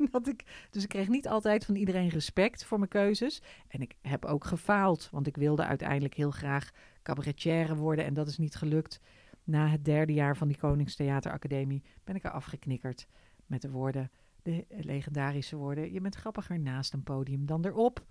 Dat 0.10 0.28
ik, 0.28 0.66
dus 0.70 0.82
ik 0.82 0.88
kreeg 0.88 1.08
niet 1.08 1.28
altijd 1.28 1.64
van 1.64 1.74
iedereen 1.74 2.08
respect 2.08 2.64
voor 2.64 2.78
mijn 2.78 2.90
keuzes. 2.90 3.42
En 3.68 3.80
ik 3.80 3.94
heb 4.02 4.24
ook 4.24 4.44
gefaald, 4.44 5.08
want 5.10 5.26
ik 5.26 5.36
wilde 5.36 5.64
uiteindelijk 5.64 6.14
heel 6.14 6.30
graag 6.30 6.70
cabaretière 7.02 7.76
worden 7.76 8.04
en 8.04 8.14
dat 8.14 8.28
is 8.28 8.38
niet 8.38 8.54
gelukt. 8.54 9.00
Na 9.44 9.68
het 9.68 9.84
derde 9.84 10.12
jaar 10.12 10.36
van 10.36 10.48
die 10.48 10.56
Koningstheateracademie 10.56 11.82
ben 12.04 12.14
ik 12.14 12.24
er 12.24 12.30
afgeknikkerd 12.30 13.06
met 13.46 13.62
de 13.62 13.70
woorden, 13.70 14.10
de 14.42 14.64
legendarische 14.68 15.56
woorden: 15.56 15.92
Je 15.92 16.00
bent 16.00 16.16
grappiger 16.16 16.60
naast 16.60 16.92
een 16.92 17.02
podium 17.02 17.46
dan 17.46 17.64
erop. 17.64 18.04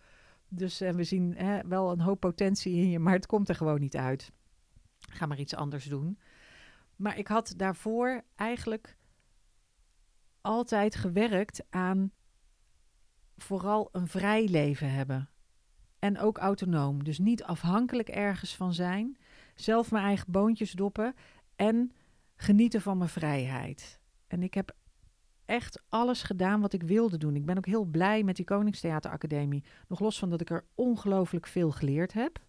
Dus 0.50 0.82
uh, 0.82 0.90
we 0.90 1.04
zien 1.04 1.36
hè, 1.36 1.68
wel 1.68 1.92
een 1.92 2.02
hoop 2.02 2.20
potentie 2.20 2.74
in 2.74 2.90
je, 2.90 3.00
maar 3.00 3.14
het 3.14 3.26
komt 3.26 3.50
er 3.50 3.56
gewoon 3.56 3.80
niet 3.80 3.96
uit. 3.96 4.32
Ga 5.00 5.26
maar 5.26 5.40
iets 5.40 5.56
anders 5.56 5.86
doen. 5.86 6.20
Maar 6.96 7.18
ik 7.18 7.28
had 7.28 7.54
daarvoor 7.58 8.24
eigenlijk 8.36 8.98
altijd 10.42 10.96
gewerkt 10.96 11.66
aan 11.70 12.12
vooral 13.38 13.90
een 13.92 14.08
vrij 14.08 14.48
leven 14.48 14.92
hebben. 14.92 15.30
en 16.00 16.20
ook 16.20 16.38
autonoom. 16.38 17.04
Dus 17.04 17.20
niet 17.20 17.44
afhankelijk 17.44 18.10
ergens 18.10 18.56
van 18.56 18.74
zijn. 18.74 19.18
Zelf 19.56 19.92
mijn 19.92 20.04
eigen 20.04 20.32
boontjes 20.32 20.72
doppen 20.72 21.16
en 21.56 21.92
genieten 22.36 22.82
van 22.82 22.98
mijn 22.98 23.10
vrijheid. 23.10 24.00
En 24.28 24.44
ik 24.44 24.54
heb 24.54 24.76
echt 25.50 25.82
alles 25.90 26.24
gedaan 26.24 26.62
wat 26.62 26.74
ik 26.74 26.84
wilde 26.84 27.18
doen. 27.18 27.36
Ik 27.36 27.46
ben 27.46 27.58
ook 27.58 27.66
heel 27.66 27.84
blij 27.84 28.24
met 28.24 28.36
die 28.36 28.46
Koningstheateracademie. 28.46 29.64
Nog 29.88 30.00
los 30.00 30.20
van 30.20 30.30
dat 30.30 30.42
ik 30.42 30.50
er 30.50 30.66
ongelooflijk 30.76 31.48
veel 31.48 31.72
geleerd 31.72 32.14
heb. 32.14 32.40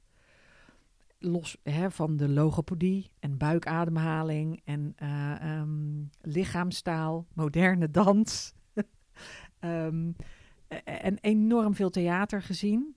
Los 1.19 1.57
hè, 1.63 1.91
van 1.91 2.17
de 2.17 2.29
logopedie 2.29 3.11
en 3.19 3.37
buikademhaling 3.37 4.61
en 4.65 4.95
uh, 5.03 5.63
lichaamstaal, 6.21 7.27
moderne 7.33 7.91
dans. 7.91 8.55
um, 9.61 10.17
en 10.85 11.19
enorm 11.21 11.75
veel 11.75 11.91
theater 11.91 12.43
gezien. 12.43 12.97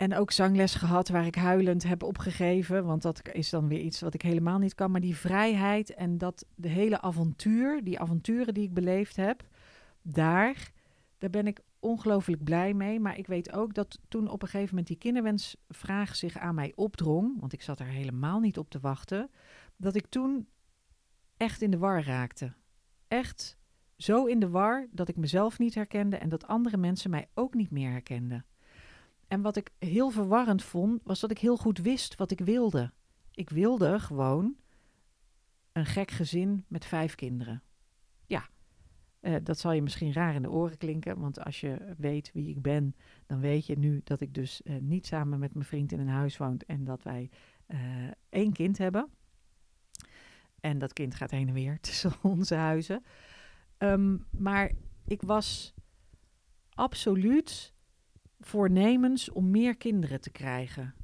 En 0.00 0.14
ook 0.14 0.30
zangles 0.30 0.74
gehad 0.74 1.08
waar 1.08 1.26
ik 1.26 1.34
huilend 1.34 1.82
heb 1.82 2.02
opgegeven. 2.02 2.84
Want 2.84 3.02
dat 3.02 3.22
is 3.32 3.50
dan 3.50 3.68
weer 3.68 3.80
iets 3.80 4.00
wat 4.00 4.14
ik 4.14 4.22
helemaal 4.22 4.58
niet 4.58 4.74
kan. 4.74 4.90
Maar 4.90 5.00
die 5.00 5.16
vrijheid 5.16 5.94
en 5.94 6.18
dat 6.18 6.46
de 6.54 6.68
hele 6.68 7.00
avontuur, 7.00 7.84
die 7.84 7.98
avonturen 7.98 8.54
die 8.54 8.62
ik 8.62 8.74
beleefd 8.74 9.16
heb, 9.16 9.48
daar, 10.02 10.72
daar 11.18 11.30
ben 11.30 11.46
ik 11.46 11.60
ongelooflijk 11.80 12.44
blij 12.44 12.74
mee. 12.74 13.00
Maar 13.00 13.18
ik 13.18 13.26
weet 13.26 13.52
ook 13.52 13.74
dat 13.74 13.98
toen 14.08 14.28
op 14.28 14.42
een 14.42 14.48
gegeven 14.48 14.68
moment 14.68 14.86
die 14.86 14.96
kinderwensvraag 14.96 16.16
zich 16.16 16.38
aan 16.38 16.54
mij 16.54 16.72
opdrong. 16.74 17.40
Want 17.40 17.52
ik 17.52 17.62
zat 17.62 17.80
er 17.80 17.86
helemaal 17.86 18.40
niet 18.40 18.58
op 18.58 18.70
te 18.70 18.80
wachten. 18.80 19.30
Dat 19.76 19.94
ik 19.94 20.06
toen 20.06 20.48
echt 21.36 21.62
in 21.62 21.70
de 21.70 21.78
war 21.78 22.04
raakte. 22.04 22.52
Echt 23.08 23.58
zo 23.96 24.24
in 24.24 24.40
de 24.40 24.48
war 24.48 24.86
dat 24.90 25.08
ik 25.08 25.16
mezelf 25.16 25.58
niet 25.58 25.74
herkende 25.74 26.16
en 26.16 26.28
dat 26.28 26.46
andere 26.46 26.76
mensen 26.76 27.10
mij 27.10 27.28
ook 27.34 27.54
niet 27.54 27.70
meer 27.70 27.90
herkenden. 27.90 28.44
En 29.30 29.42
wat 29.42 29.56
ik 29.56 29.70
heel 29.78 30.10
verwarrend 30.10 30.62
vond, 30.62 31.00
was 31.04 31.20
dat 31.20 31.30
ik 31.30 31.38
heel 31.38 31.56
goed 31.56 31.78
wist 31.78 32.14
wat 32.14 32.30
ik 32.30 32.40
wilde. 32.40 32.92
Ik 33.30 33.50
wilde 33.50 34.00
gewoon 34.00 34.56
een 35.72 35.86
gek 35.86 36.10
gezin 36.10 36.64
met 36.68 36.84
vijf 36.84 37.14
kinderen. 37.14 37.62
Ja, 38.26 38.48
uh, 39.20 39.36
dat 39.42 39.58
zal 39.58 39.72
je 39.72 39.82
misschien 39.82 40.12
raar 40.12 40.34
in 40.34 40.42
de 40.42 40.50
oren 40.50 40.76
klinken, 40.76 41.18
want 41.18 41.44
als 41.44 41.60
je 41.60 41.94
weet 41.98 42.32
wie 42.32 42.48
ik 42.48 42.62
ben, 42.62 42.96
dan 43.26 43.40
weet 43.40 43.66
je 43.66 43.78
nu 43.78 44.00
dat 44.04 44.20
ik 44.20 44.34
dus 44.34 44.60
uh, 44.64 44.80
niet 44.80 45.06
samen 45.06 45.38
met 45.38 45.54
mijn 45.54 45.66
vriend 45.66 45.92
in 45.92 46.00
een 46.00 46.08
huis 46.08 46.36
woon 46.36 46.60
en 46.66 46.84
dat 46.84 47.02
wij 47.02 47.30
uh, 47.66 47.78
één 48.28 48.52
kind 48.52 48.78
hebben. 48.78 49.10
En 50.60 50.78
dat 50.78 50.92
kind 50.92 51.14
gaat 51.14 51.30
heen 51.30 51.48
en 51.48 51.54
weer 51.54 51.80
tussen 51.90 52.12
onze 52.22 52.54
huizen. 52.54 53.04
Um, 53.78 54.26
maar 54.30 54.72
ik 55.04 55.22
was 55.22 55.74
absoluut 56.74 57.74
voornemens 58.40 59.30
om 59.30 59.50
meer 59.50 59.76
kinderen 59.76 60.20
te 60.20 60.30
krijgen. 60.30 60.94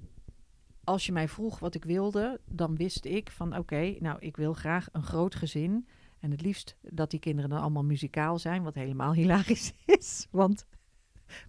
Als 0.85 1.07
je 1.07 1.13
mij 1.13 1.29
vroeg 1.29 1.59
wat 1.59 1.75
ik 1.75 1.85
wilde, 1.85 2.41
dan 2.45 2.77
wist 2.77 3.05
ik 3.05 3.31
van 3.31 3.57
oké, 3.57 3.97
nou 3.99 4.19
ik 4.21 4.37
wil 4.37 4.53
graag 4.53 4.89
een 4.93 5.03
groot 5.03 5.35
gezin. 5.35 5.87
En 6.21 6.31
het 6.31 6.41
liefst 6.41 6.77
dat 6.81 7.11
die 7.11 7.21
kinderen 7.21 7.51
dan 7.51 7.61
allemaal 7.61 7.85
muzikaal 7.85 8.39
zijn, 8.39 8.63
wat 8.63 8.75
helemaal 8.75 9.13
hilarisch 9.21 9.73
is. 9.85 10.27
Want 10.31 10.67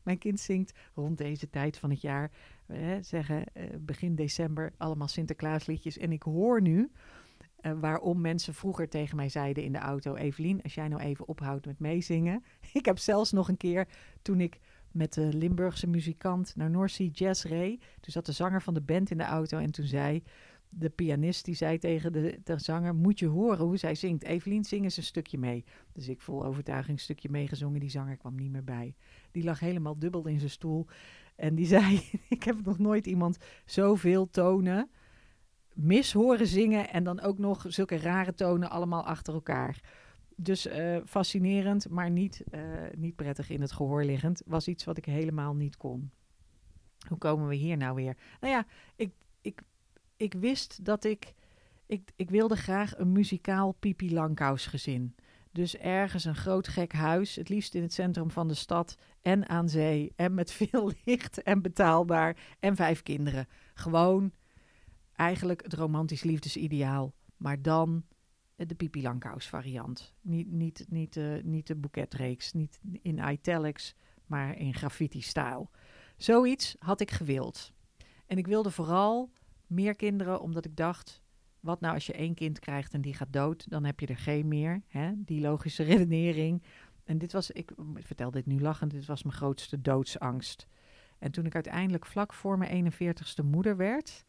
mijn 0.03 0.17
kind 0.17 0.39
zingt 0.39 0.73
rond 0.93 1.17
deze 1.17 1.49
tijd 1.49 1.77
van 1.77 1.89
het 1.89 2.01
jaar, 2.01 2.31
eh, 2.65 2.91
zeggen 3.01 3.43
eh, 3.53 3.63
begin 3.79 4.15
december, 4.15 4.73
allemaal 4.77 5.07
Sinterklaasliedjes. 5.07 5.97
En 5.97 6.11
ik 6.11 6.23
hoor 6.23 6.61
nu 6.61 6.91
uh, 7.61 7.71
waarom 7.79 8.21
mensen 8.21 8.53
vroeger 8.53 8.89
tegen 8.89 9.15
mij 9.15 9.29
zeiden 9.29 9.63
in 9.63 9.71
de 9.71 9.77
auto: 9.77 10.15
Evelien, 10.15 10.63
als 10.63 10.73
jij 10.73 10.87
nou 10.87 11.01
even 11.01 11.27
ophoudt 11.27 11.65
met 11.65 11.79
meezingen. 11.79 12.43
Ik 12.73 12.85
heb 12.85 12.97
zelfs 12.97 13.31
nog 13.31 13.47
een 13.47 13.57
keer 13.57 13.87
toen 14.21 14.41
ik 14.41 14.59
met 14.91 15.13
de 15.13 15.33
Limburgse 15.33 15.87
muzikant 15.87 16.55
naar 16.55 16.69
North 16.69 16.91
Sea 16.91 17.09
Jazz 17.11 17.45
reed. 17.45 17.79
Toen 17.79 18.11
zat 18.11 18.25
de 18.25 18.31
zanger 18.31 18.61
van 18.61 18.73
de 18.73 18.81
band 18.81 19.11
in 19.11 19.17
de 19.17 19.23
auto 19.23 19.57
en 19.57 19.71
toen 19.71 19.85
zei 19.85 20.23
de 20.69 20.89
pianist 20.89 21.45
die 21.45 21.55
zei 21.55 21.77
tegen 21.77 22.13
de, 22.13 22.39
de 22.43 22.59
zanger: 22.59 22.95
Moet 22.95 23.19
je 23.19 23.27
horen 23.27 23.65
hoe 23.65 23.77
zij 23.77 23.95
zingt? 23.95 24.23
Evelien, 24.23 24.63
zing 24.63 24.83
eens 24.83 24.97
een 24.97 25.03
stukje 25.03 25.37
mee. 25.37 25.63
Dus 25.93 26.07
ik 26.07 26.21
vol 26.21 26.45
overtuiging 26.45 26.97
een 26.97 27.03
stukje 27.03 27.29
meegezongen. 27.29 27.79
Die 27.79 27.89
zanger 27.89 28.17
kwam 28.17 28.35
niet 28.35 28.51
meer 28.51 28.63
bij. 28.63 28.95
Die 29.31 29.43
lag 29.43 29.59
helemaal 29.59 29.99
dubbel 29.99 30.27
in 30.27 30.39
zijn 30.39 30.51
stoel. 30.51 30.87
En 31.35 31.55
die 31.55 31.65
zei: 31.75 32.01
Ik 32.29 32.43
heb 32.43 32.65
nog 32.65 32.79
nooit 32.79 33.07
iemand 33.07 33.37
zoveel 33.65 34.29
tonen 34.29 34.89
mis 35.77 36.13
horen 36.13 36.47
zingen. 36.47 36.89
En 36.89 37.03
dan 37.03 37.21
ook 37.21 37.37
nog 37.37 37.65
zulke 37.67 37.97
rare 37.97 38.33
tonen 38.33 38.69
allemaal 38.69 39.05
achter 39.05 39.33
elkaar. 39.33 39.79
Dus 40.39 40.67
uh, 40.67 40.97
fascinerend, 41.05 41.89
maar 41.89 42.09
niet, 42.09 42.43
uh, 42.51 42.61
niet 42.95 43.15
prettig 43.15 43.49
in 43.49 43.61
het 43.61 43.71
gehoor 43.71 44.03
liggend. 44.03 44.41
Was 44.45 44.67
iets 44.67 44.83
wat 44.83 44.97
ik 44.97 45.05
helemaal 45.05 45.55
niet 45.55 45.77
kon. 45.77 46.11
Hoe 47.07 47.17
komen 47.17 47.47
we 47.47 47.55
hier 47.55 47.77
nou 47.77 47.95
weer? 47.95 48.17
Nou 48.39 48.53
ja, 48.53 48.65
ik, 48.95 49.11
ik, 49.41 49.61
ik 50.17 50.33
wist 50.33 50.85
dat 50.85 51.03
ik, 51.03 51.33
ik... 51.85 52.11
Ik 52.15 52.29
wilde 52.29 52.55
graag 52.55 52.97
een 52.97 53.11
muzikaal 53.11 53.71
Pipi 53.71 54.13
Langkous 54.13 54.65
gezin. 54.65 55.15
Dus 55.51 55.77
ergens 55.77 56.25
een 56.25 56.35
groot 56.35 56.67
gek 56.67 56.93
huis, 56.93 57.35
het 57.35 57.49
liefst 57.49 57.75
in 57.75 57.81
het 57.81 57.93
centrum 57.93 58.31
van 58.31 58.47
de 58.47 58.53
stad 58.53 58.97
en 59.21 59.49
aan 59.49 59.69
zee 59.69 60.13
en 60.15 60.33
met 60.33 60.51
veel 60.51 60.91
licht 61.05 61.43
en 61.43 61.61
betaalbaar 61.61 62.37
en 62.59 62.75
vijf 62.75 63.03
kinderen. 63.03 63.47
Gewoon 63.73 64.31
eigenlijk 65.15 65.63
het 65.63 65.73
romantisch 65.73 66.23
liefdesideaal, 66.23 67.13
maar 67.37 67.61
dan 67.61 68.03
de 68.65 68.75
Pipi 68.75 69.01
Langkous 69.01 69.47
variant. 69.47 70.13
Niet, 70.21 70.51
niet, 70.51 70.85
niet, 70.89 71.15
uh, 71.15 71.43
niet 71.43 71.67
de 71.67 71.75
boeketreeks, 71.75 72.53
niet 72.53 72.79
in 73.01 73.29
italics, 73.29 73.95
maar 74.25 74.57
in 74.57 74.73
graffiti-stijl. 74.73 75.69
Zoiets 76.17 76.75
had 76.79 77.01
ik 77.01 77.11
gewild. 77.11 77.71
En 78.25 78.37
ik 78.37 78.47
wilde 78.47 78.71
vooral 78.71 79.31
meer 79.67 79.95
kinderen, 79.95 80.41
omdat 80.41 80.65
ik 80.65 80.75
dacht... 80.75 81.21
wat 81.59 81.81
nou 81.81 81.93
als 81.93 82.05
je 82.05 82.13
één 82.13 82.33
kind 82.33 82.59
krijgt 82.59 82.93
en 82.93 83.01
die 83.01 83.13
gaat 83.13 83.33
dood... 83.33 83.69
dan 83.69 83.83
heb 83.83 83.99
je 83.99 84.07
er 84.07 84.17
geen 84.17 84.47
meer, 84.47 84.81
hè? 84.87 85.11
die 85.15 85.41
logische 85.41 85.83
redenering. 85.93 86.63
En 87.03 87.17
dit 87.17 87.31
was, 87.31 87.51
ik 87.51 87.71
vertel 87.95 88.31
dit 88.31 88.45
nu 88.45 88.59
lachend, 88.59 88.91
dit 88.91 89.05
was 89.05 89.23
mijn 89.23 89.35
grootste 89.35 89.81
doodsangst. 89.81 90.67
En 91.19 91.31
toen 91.31 91.45
ik 91.45 91.53
uiteindelijk 91.53 92.05
vlak 92.05 92.33
voor 92.33 92.57
mijn 92.57 92.93
41ste 92.93 93.45
moeder 93.45 93.77
werd... 93.77 94.25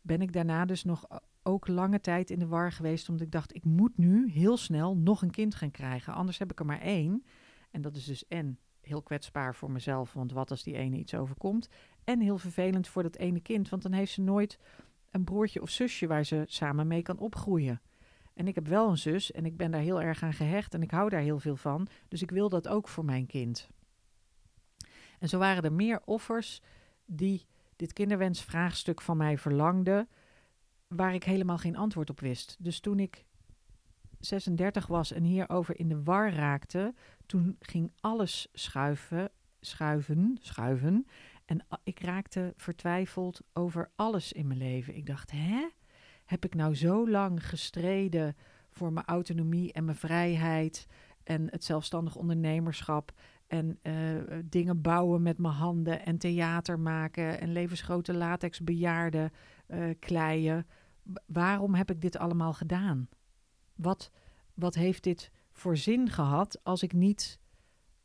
ben 0.00 0.22
ik 0.22 0.32
daarna 0.32 0.64
dus 0.64 0.84
nog 0.84 1.06
ook 1.42 1.68
lange 1.68 2.00
tijd 2.00 2.30
in 2.30 2.38
de 2.38 2.46
war 2.46 2.72
geweest, 2.72 3.08
omdat 3.08 3.26
ik 3.26 3.32
dacht, 3.32 3.54
ik 3.54 3.64
moet 3.64 3.98
nu 3.98 4.30
heel 4.30 4.56
snel 4.56 4.96
nog 4.96 5.22
een 5.22 5.30
kind 5.30 5.54
gaan 5.54 5.70
krijgen. 5.70 6.14
Anders 6.14 6.38
heb 6.38 6.50
ik 6.50 6.58
er 6.58 6.66
maar 6.66 6.80
één. 6.80 7.24
En 7.70 7.82
dat 7.82 7.96
is 7.96 8.04
dus 8.04 8.26
en 8.28 8.58
heel 8.80 9.02
kwetsbaar 9.02 9.54
voor 9.54 9.70
mezelf, 9.70 10.12
want 10.12 10.32
wat 10.32 10.50
als 10.50 10.62
die 10.62 10.76
ene 10.76 10.96
iets 10.96 11.14
overkomt. 11.14 11.68
En 12.04 12.20
heel 12.20 12.38
vervelend 12.38 12.88
voor 12.88 13.02
dat 13.02 13.16
ene 13.16 13.40
kind, 13.40 13.68
want 13.68 13.82
dan 13.82 13.92
heeft 13.92 14.12
ze 14.12 14.20
nooit 14.20 14.58
een 15.10 15.24
broertje 15.24 15.62
of 15.62 15.70
zusje 15.70 16.06
waar 16.06 16.24
ze 16.24 16.44
samen 16.46 16.86
mee 16.86 17.02
kan 17.02 17.18
opgroeien. 17.18 17.80
En 18.34 18.48
ik 18.48 18.54
heb 18.54 18.68
wel 18.68 18.88
een 18.88 18.98
zus 18.98 19.32
en 19.32 19.44
ik 19.44 19.56
ben 19.56 19.70
daar 19.70 19.80
heel 19.80 20.02
erg 20.02 20.22
aan 20.22 20.32
gehecht 20.32 20.74
en 20.74 20.82
ik 20.82 20.90
hou 20.90 21.08
daar 21.08 21.20
heel 21.20 21.38
veel 21.38 21.56
van. 21.56 21.86
Dus 22.08 22.22
ik 22.22 22.30
wil 22.30 22.48
dat 22.48 22.68
ook 22.68 22.88
voor 22.88 23.04
mijn 23.04 23.26
kind. 23.26 23.68
En 25.18 25.28
zo 25.28 25.38
waren 25.38 25.62
er 25.62 25.72
meer 25.72 26.00
offers 26.04 26.62
die 27.06 27.46
dit 27.76 27.92
kinderwensvraagstuk 27.92 29.00
van 29.00 29.16
mij 29.16 29.38
verlangden 29.38 30.08
waar 30.96 31.14
ik 31.14 31.24
helemaal 31.24 31.58
geen 31.58 31.76
antwoord 31.76 32.10
op 32.10 32.20
wist. 32.20 32.56
Dus 32.58 32.80
toen 32.80 32.98
ik 32.98 33.24
36 34.20 34.86
was 34.86 35.12
en 35.12 35.24
hierover 35.24 35.78
in 35.78 35.88
de 35.88 36.02
war 36.02 36.32
raakte, 36.32 36.94
toen 37.26 37.56
ging 37.60 37.92
alles 38.00 38.48
schuiven, 38.52 39.30
schuiven, 39.60 40.36
schuiven. 40.40 41.06
En 41.44 41.66
ik 41.84 42.00
raakte 42.00 42.52
vertwijfeld 42.56 43.40
over 43.52 43.90
alles 43.96 44.32
in 44.32 44.46
mijn 44.46 44.58
leven. 44.58 44.96
Ik 44.96 45.06
dacht, 45.06 45.30
hè? 45.30 45.68
Heb 46.24 46.44
ik 46.44 46.54
nou 46.54 46.74
zo 46.74 47.08
lang 47.08 47.48
gestreden 47.48 48.36
voor 48.70 48.92
mijn 48.92 49.06
autonomie 49.06 49.72
en 49.72 49.84
mijn 49.84 49.96
vrijheid 49.96 50.86
en 51.24 51.50
het 51.50 51.64
zelfstandig 51.64 52.16
ondernemerschap 52.16 53.12
en 53.46 53.78
uh, 53.82 53.94
dingen 54.44 54.80
bouwen 54.80 55.22
met 55.22 55.38
mijn 55.38 55.54
handen 55.54 56.04
en 56.04 56.18
theater 56.18 56.78
maken 56.78 57.40
en 57.40 57.52
levensgrote 57.52 58.14
latex 58.14 58.60
bejaarden 58.60 59.32
uh, 59.68 59.84
kleien 59.98 60.66
waarom 61.26 61.74
heb 61.74 61.90
ik 61.90 62.00
dit 62.00 62.16
allemaal 62.16 62.52
gedaan? 62.52 63.08
Wat, 63.74 64.10
wat 64.54 64.74
heeft 64.74 65.02
dit 65.02 65.30
voor 65.52 65.76
zin 65.76 66.10
gehad 66.10 66.64
als 66.64 66.82
ik 66.82 66.92
niet. 66.92 67.40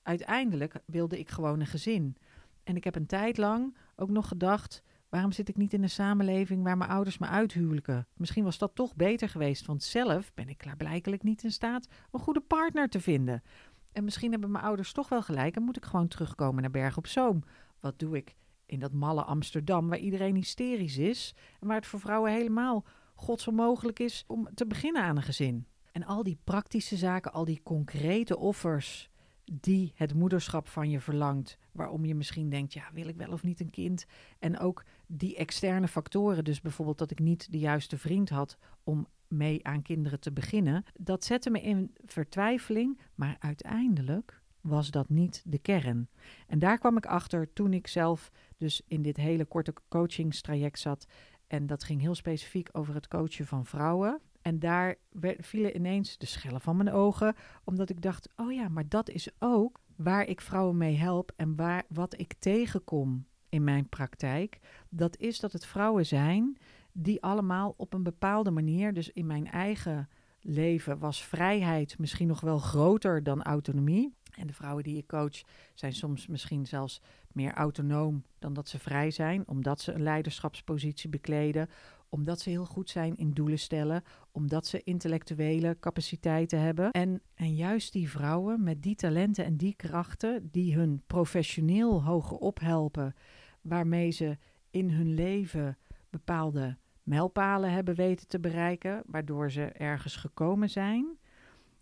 Uiteindelijk 0.02 0.80
wilde 0.86 1.20
ik 1.20 1.30
gewoon 1.30 1.60
een 1.60 1.68
gezin. 1.68 2.16
En 2.64 2.76
ik 2.76 2.84
heb 2.84 2.96
een 2.96 3.06
tijd 3.06 3.38
lang 3.38 3.78
ook 3.96 4.10
nog 4.10 4.28
gedacht. 4.28 4.84
Waarom 5.10 5.32
zit 5.32 5.50
ik 5.50 5.58
niet 5.58 5.74
in 5.74 5.84
een 5.84 5.90
samenleving 5.90 6.64
waar 6.64 6.78
mijn 6.78 6.90
ouders 6.90 7.18
me 7.18 7.28
uithuwelijken? 7.28 8.08
Misschien 8.14 8.44
was 8.44 8.58
dat 8.58 8.76
toch 8.76 8.96
beter 8.96 9.30
geweest, 9.30 9.66
want 9.66 9.84
zelf 9.84 10.34
ben 10.34 10.50
ik 10.50 10.58
klaarblijkelijk 10.58 11.24
niet 11.24 11.44
in 11.44 11.52
staat 11.52 11.88
een 12.12 12.20
goede 12.20 12.42
partner 12.42 12.90
te 12.90 13.02
vinden. 13.02 13.44
En 13.92 14.04
misschien 14.04 14.32
hebben 14.32 14.52
mijn 14.52 14.64
ouders 14.64 14.92
toch 14.92 15.10
wel 15.10 15.22
gelijk 15.22 15.56
en 15.56 15.64
moet 15.64 15.78
ik 15.78 15.86
gewoon 15.86 16.08
terugkomen 16.08 16.62
naar 16.62 16.72
Berg 16.72 16.98
op 16.98 17.08
Zoom. 17.08 17.44
Wat 17.80 18.00
doe 18.00 18.18
ik? 18.18 18.36
In 18.68 18.80
dat 18.80 18.94
malle 18.94 19.24
Amsterdam, 19.24 19.88
waar 19.88 20.00
iedereen 20.00 20.36
hysterisch 20.36 20.98
is 20.98 21.34
en 21.60 21.68
waar 21.68 21.78
het 21.78 21.86
voor 21.86 22.00
vrouwen 22.00 22.32
helemaal 22.32 22.86
godsonmogelijk 23.16 24.00
is 24.00 24.24
om 24.28 24.48
te 24.54 24.68
beginnen 24.68 25.02
aan 25.02 25.18
een 25.18 25.24
gezin. 25.24 25.68
En 25.92 26.04
al 26.04 26.24
die 26.24 26.40
praktische 26.44 26.98
zaken, 26.98 27.34
al 27.34 27.46
die 27.46 27.64
concrete 27.64 28.38
offers 28.38 29.10
die 29.52 29.92
het 29.96 30.14
moederschap 30.14 30.68
van 30.68 30.90
je 30.90 31.00
verlangt, 31.00 31.58
waarom 31.72 32.06
je 32.06 32.16
misschien 32.16 32.50
denkt, 32.50 32.74
ja, 32.74 32.90
wil 32.94 33.08
ik 33.08 33.16
wel 33.16 33.32
of 33.32 33.44
niet 33.44 33.60
een 33.60 33.70
kind? 33.70 34.06
En 34.40 34.60
ook 34.60 34.84
die 35.06 35.36
externe 35.36 35.88
factoren, 35.88 36.44
dus 36.44 36.62
bijvoorbeeld 36.62 36.98
dat 36.98 37.12
ik 37.12 37.20
niet 37.20 37.52
de 37.52 37.60
juiste 37.60 37.98
vriend 37.98 38.30
had 38.30 38.58
om 38.84 39.08
mee 39.28 39.66
aan 39.68 39.82
kinderen 39.82 40.20
te 40.20 40.32
beginnen, 40.32 40.84
dat 40.94 41.24
zette 41.24 41.50
me 41.50 41.62
in 41.62 41.96
vertwijfeling, 42.06 43.00
maar 43.16 43.36
uiteindelijk 43.40 44.42
was 44.62 44.92
dat 44.92 45.10
niet 45.10 45.44
de 45.46 45.60
kern. 45.60 46.10
En 46.48 46.60
daar 46.60 46.78
kwam 46.78 46.98
ik 46.98 47.06
achter 47.06 47.54
toen 47.54 47.74
ik 47.74 47.88
zelf 47.88 48.32
dus 48.58 48.82
in 48.88 49.02
dit 49.02 49.18
hele 49.18 49.46
korte 49.46 49.74
coachingstraject 49.88 50.80
zat. 50.80 51.08
En 51.48 51.68
dat 51.68 51.84
ging 51.84 52.02
heel 52.02 52.16
specifiek 52.16 52.70
over 52.72 52.94
het 52.94 53.08
coachen 53.08 53.46
van 53.46 53.66
vrouwen. 53.66 54.22
En 54.42 54.60
daar 54.60 54.96
vielen 55.38 55.76
ineens 55.76 56.18
de 56.18 56.26
schellen 56.26 56.62
van 56.62 56.78
mijn 56.78 56.92
ogen, 56.92 57.36
omdat 57.64 57.90
ik 57.90 58.02
dacht: 58.02 58.30
oh 58.36 58.52
ja, 58.52 58.70
maar 58.70 58.90
dat 58.90 59.10
is 59.10 59.30
ook 59.40 59.80
waar 59.96 60.26
ik 60.26 60.42
vrouwen 60.42 60.78
mee 60.78 60.96
help 60.96 61.32
en 61.36 61.56
waar, 61.56 61.84
wat 61.90 62.20
ik 62.20 62.34
tegenkom 62.40 63.26
in 63.50 63.64
mijn 63.64 63.90
praktijk. 63.90 64.60
Dat 64.90 65.18
is 65.18 65.40
dat 65.40 65.52
het 65.52 65.66
vrouwen 65.66 66.06
zijn 66.06 66.58
die 66.92 67.22
allemaal 67.22 67.74
op 67.78 67.94
een 67.94 68.04
bepaalde 68.04 68.52
manier, 68.52 68.94
dus 68.94 69.12
in 69.12 69.26
mijn 69.26 69.48
eigen 69.48 70.10
leven 70.42 71.00
was 71.00 71.26
vrijheid 71.26 72.00
misschien 72.00 72.28
nog 72.28 72.42
wel 72.42 72.58
groter 72.58 73.24
dan 73.24 73.44
autonomie. 73.44 74.14
En 74.32 74.48
de 74.48 74.54
vrouwen 74.54 74.84
die 74.84 74.98
ik 74.98 75.08
coach 75.08 75.42
zijn 75.74 75.94
soms 75.94 76.28
misschien 76.28 76.66
zelfs 76.66 77.02
meer 77.38 77.54
autonoom 77.54 78.24
dan 78.40 78.54
dat 78.54 78.70
ze 78.70 78.80
vrij 78.80 79.12
zijn, 79.12 79.48
omdat 79.48 79.82
ze 79.82 79.92
een 79.94 80.04
leiderschapspositie 80.04 81.10
bekleden, 81.10 81.70
omdat 82.10 82.40
ze 82.40 82.50
heel 82.50 82.66
goed 82.66 82.90
zijn 82.90 83.18
in 83.18 83.32
doelen 83.32 83.60
stellen, 83.60 84.04
omdat 84.32 84.68
ze 84.68 84.84
intellectuele 84.84 85.78
capaciteiten 85.80 86.60
hebben. 86.60 86.92
En, 86.92 87.22
en 87.34 87.56
juist 87.56 87.94
die 87.94 88.10
vrouwen 88.10 88.64
met 88.64 88.84
die 88.84 88.96
talenten 88.96 89.46
en 89.46 89.58
die 89.58 89.76
krachten, 89.76 90.50
die 90.52 90.76
hun 90.76 91.04
professioneel 91.08 92.04
hoger 92.04 92.38
ophelpen, 92.38 93.14
waarmee 93.62 94.12
ze 94.12 94.38
in 94.70 94.90
hun 94.90 95.14
leven 95.14 95.78
bepaalde 96.10 96.78
mijlpalen 97.04 97.72
hebben 97.72 97.96
weten 97.96 98.28
te 98.28 98.40
bereiken, 98.40 99.04
waardoor 99.06 99.52
ze 99.52 99.66
ergens 99.66 100.16
gekomen 100.16 100.70
zijn. 100.70 101.18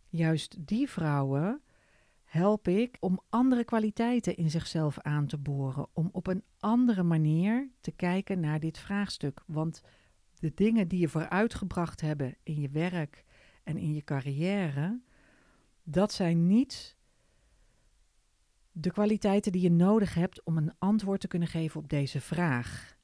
Juist 0.10 0.68
die 0.68 0.90
vrouwen 0.90 1.62
help 2.26 2.68
ik 2.68 2.98
om 3.00 3.20
andere 3.30 3.64
kwaliteiten 3.64 4.38
in 4.38 4.50
zichzelf 4.50 5.00
aan 5.00 5.28
te 5.28 5.38
boren, 5.38 5.88
om 5.94 6.10
op 6.12 6.28
een 6.28 6.44
andere 6.60 7.04
manier 7.04 7.70
te 7.82 7.92
kijken 7.92 8.40
naar 8.40 8.60
dit 8.60 8.78
vraagstuk. 8.78 9.44
Want 9.48 9.82
de 10.36 10.52
dingen 10.56 10.88
die 10.88 11.00
je 11.00 11.10
vooruitgebracht 11.10 12.02
hebben 12.02 12.36
in 12.44 12.62
je 12.62 12.70
werk 12.70 13.26
en 13.64 13.78
in 13.78 13.94
je 13.94 14.04
carrière, 14.04 15.02
dat 15.84 16.14
zijn 16.14 16.48
niet 16.48 16.98
de 18.72 18.92
kwaliteiten 18.92 19.52
die 19.52 19.62
je 19.62 19.72
nodig 19.72 20.14
hebt 20.14 20.44
om 20.44 20.58
een 20.58 20.74
antwoord 20.78 21.22
te 21.22 21.28
kunnen 21.28 21.48
geven 21.48 21.80
op 21.80 21.90
deze 21.90 22.22
vraag. 22.22 22.95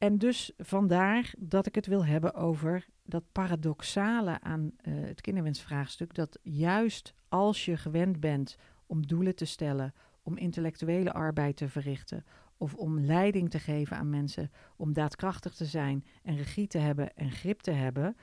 En 0.00 0.18
dus 0.18 0.52
vandaar 0.58 1.34
dat 1.38 1.66
ik 1.66 1.74
het 1.74 1.86
wil 1.86 2.04
hebben 2.04 2.34
over 2.34 2.86
dat 3.02 3.24
paradoxale 3.32 4.40
aan 4.40 4.60
uh, 4.60 5.06
het 5.06 5.20
kinderwensvraagstuk. 5.20 6.14
Dat 6.14 6.38
juist 6.42 7.14
als 7.28 7.64
je 7.64 7.76
gewend 7.76 8.20
bent 8.20 8.56
om 8.86 9.06
doelen 9.06 9.34
te 9.34 9.44
stellen, 9.44 9.94
om 10.22 10.36
intellectuele 10.36 11.12
arbeid 11.12 11.56
te 11.56 11.68
verrichten, 11.68 12.24
of 12.56 12.74
om 12.74 13.00
leiding 13.00 13.50
te 13.50 13.58
geven 13.58 13.96
aan 13.96 14.10
mensen, 14.10 14.50
om 14.76 14.92
daadkrachtig 14.92 15.54
te 15.54 15.64
zijn 15.64 16.04
en 16.22 16.36
regie 16.36 16.66
te 16.66 16.78
hebben 16.78 17.16
en 17.16 17.30
grip 17.30 17.60
te 17.60 17.70
hebben, 17.70 18.16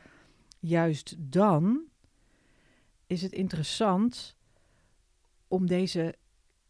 juist 0.59 1.15
dan 1.19 1.81
is 3.07 3.21
het 3.21 3.31
interessant 3.31 4.35
om 5.47 5.67
deze 5.67 6.15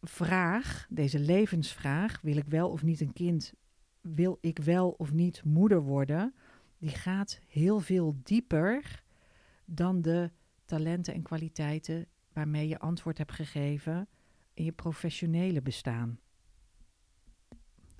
vraag, 0.02 0.86
deze 0.88 1.18
levensvraag, 1.18 2.20
wil 2.20 2.36
ik 2.36 2.46
wel 2.46 2.70
of 2.70 2.82
niet 2.82 3.00
een 3.00 3.12
kind, 3.12 3.54
wil 4.00 4.38
ik 4.40 4.58
wel 4.58 4.90
of 4.90 5.12
niet 5.12 5.44
moeder 5.44 5.82
worden, 5.82 6.34
die 6.78 6.90
gaat 6.90 7.40
heel 7.48 7.80
veel 7.80 8.16
dieper 8.22 9.02
dan 9.64 10.02
de 10.02 10.30
talenten 10.64 11.14
en 11.14 11.22
kwaliteiten 11.22 12.06
waarmee 12.32 12.68
je 12.68 12.78
antwoord 12.78 13.18
hebt 13.18 13.32
gegeven 13.32 14.08
in 14.54 14.64
je 14.64 14.72
professionele 14.72 15.62
bestaan. 15.62 16.18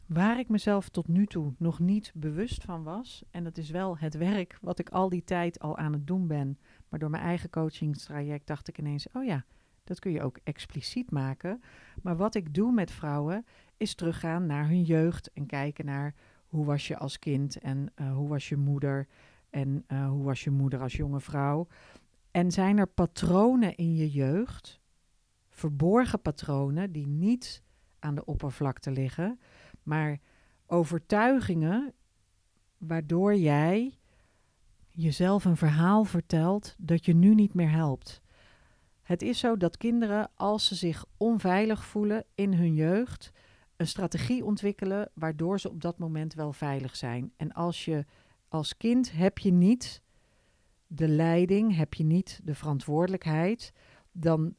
Waar 0.06 0.38
ik 0.38 0.48
mezelf 0.48 0.88
tot 0.88 1.08
nu 1.08 1.26
toe 1.26 1.54
nog 1.58 1.78
niet 1.78 2.12
bewust 2.14 2.64
van 2.64 2.82
was, 2.82 3.24
en 3.30 3.44
dat 3.44 3.58
is 3.58 3.70
wel 3.70 3.98
het 3.98 4.14
werk 4.14 4.58
wat 4.60 4.78
ik 4.78 4.88
al 4.88 5.08
die 5.08 5.24
tijd 5.24 5.58
al 5.58 5.76
aan 5.76 5.92
het 5.92 6.06
doen 6.06 6.26
ben, 6.26 6.58
maar 6.88 6.98
door 6.98 7.10
mijn 7.10 7.22
eigen 7.22 7.50
coachingstraject 7.50 8.46
dacht 8.46 8.68
ik 8.68 8.78
ineens: 8.78 9.06
oh 9.12 9.24
ja, 9.24 9.44
dat 9.88 9.98
kun 9.98 10.12
je 10.12 10.22
ook 10.22 10.38
expliciet 10.44 11.10
maken. 11.10 11.62
Maar 12.02 12.16
wat 12.16 12.34
ik 12.34 12.54
doe 12.54 12.72
met 12.72 12.90
vrouwen 12.90 13.46
is 13.76 13.94
teruggaan 13.94 14.46
naar 14.46 14.68
hun 14.68 14.82
jeugd 14.82 15.32
en 15.32 15.46
kijken 15.46 15.84
naar 15.84 16.14
hoe 16.46 16.64
was 16.64 16.86
je 16.86 16.96
als 16.96 17.18
kind 17.18 17.58
en 17.58 17.92
uh, 17.96 18.14
hoe 18.14 18.28
was 18.28 18.48
je 18.48 18.56
moeder 18.56 19.06
en 19.50 19.84
uh, 19.88 20.08
hoe 20.08 20.24
was 20.24 20.44
je 20.44 20.50
moeder 20.50 20.80
als 20.80 20.92
jonge 20.92 21.20
vrouw. 21.20 21.66
En 22.30 22.50
zijn 22.50 22.78
er 22.78 22.86
patronen 22.86 23.76
in 23.76 23.94
je 23.94 24.10
jeugd, 24.10 24.80
verborgen 25.48 26.20
patronen 26.20 26.92
die 26.92 27.06
niet 27.06 27.62
aan 27.98 28.14
de 28.14 28.24
oppervlakte 28.24 28.90
liggen, 28.90 29.40
maar 29.82 30.18
overtuigingen 30.66 31.92
waardoor 32.78 33.34
jij 33.36 33.98
jezelf 34.90 35.44
een 35.44 35.56
verhaal 35.56 36.04
vertelt 36.04 36.74
dat 36.78 37.04
je 37.04 37.14
nu 37.14 37.34
niet 37.34 37.54
meer 37.54 37.70
helpt. 37.70 38.22
Het 39.08 39.22
is 39.22 39.38
zo 39.38 39.56
dat 39.56 39.76
kinderen, 39.76 40.30
als 40.34 40.66
ze 40.66 40.74
zich 40.74 41.04
onveilig 41.16 41.84
voelen 41.84 42.24
in 42.34 42.54
hun 42.54 42.74
jeugd, 42.74 43.32
een 43.76 43.86
strategie 43.86 44.44
ontwikkelen 44.44 45.10
waardoor 45.14 45.60
ze 45.60 45.70
op 45.70 45.80
dat 45.80 45.98
moment 45.98 46.34
wel 46.34 46.52
veilig 46.52 46.96
zijn. 46.96 47.32
En 47.36 47.52
als 47.52 47.84
je 47.84 48.04
als 48.48 48.76
kind 48.76 49.12
heb 49.12 49.38
je 49.38 49.52
niet 49.52 50.02
de 50.86 51.08
leiding, 51.08 51.76
heb 51.76 51.94
je 51.94 52.04
niet 52.04 52.40
de 52.44 52.54
verantwoordelijkheid, 52.54 53.72
dan 54.12 54.54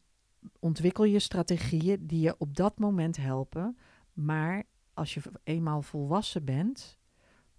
ontwikkel 0.60 1.04
je 1.04 1.20
strategieën 1.20 2.08
die 2.08 2.22
je 2.22 2.36
op 2.38 2.56
dat 2.56 2.80
moment 2.80 3.18
helpen. 3.18 3.78
Maar 4.14 4.64
als 4.94 5.14
je 5.14 5.22
eenmaal 5.44 5.82
volwassen 5.82 6.46
bent, 6.46 6.98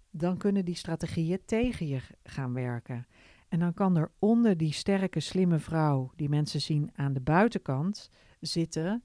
dan 0.09 0.37
kunnen 0.37 0.65
die 0.65 0.75
strategieën 0.75 1.39
tegen 1.45 1.87
je 1.87 2.01
gaan 2.23 2.53
werken. 2.53 3.07
En 3.51 3.59
dan 3.59 3.73
kan 3.73 3.97
er 3.97 4.11
onder 4.19 4.57
die 4.57 4.73
sterke, 4.73 5.19
slimme 5.19 5.59
vrouw 5.59 6.11
die 6.15 6.29
mensen 6.29 6.61
zien 6.61 6.89
aan 6.95 7.13
de 7.13 7.21
buitenkant 7.21 8.09
zitten 8.39 9.03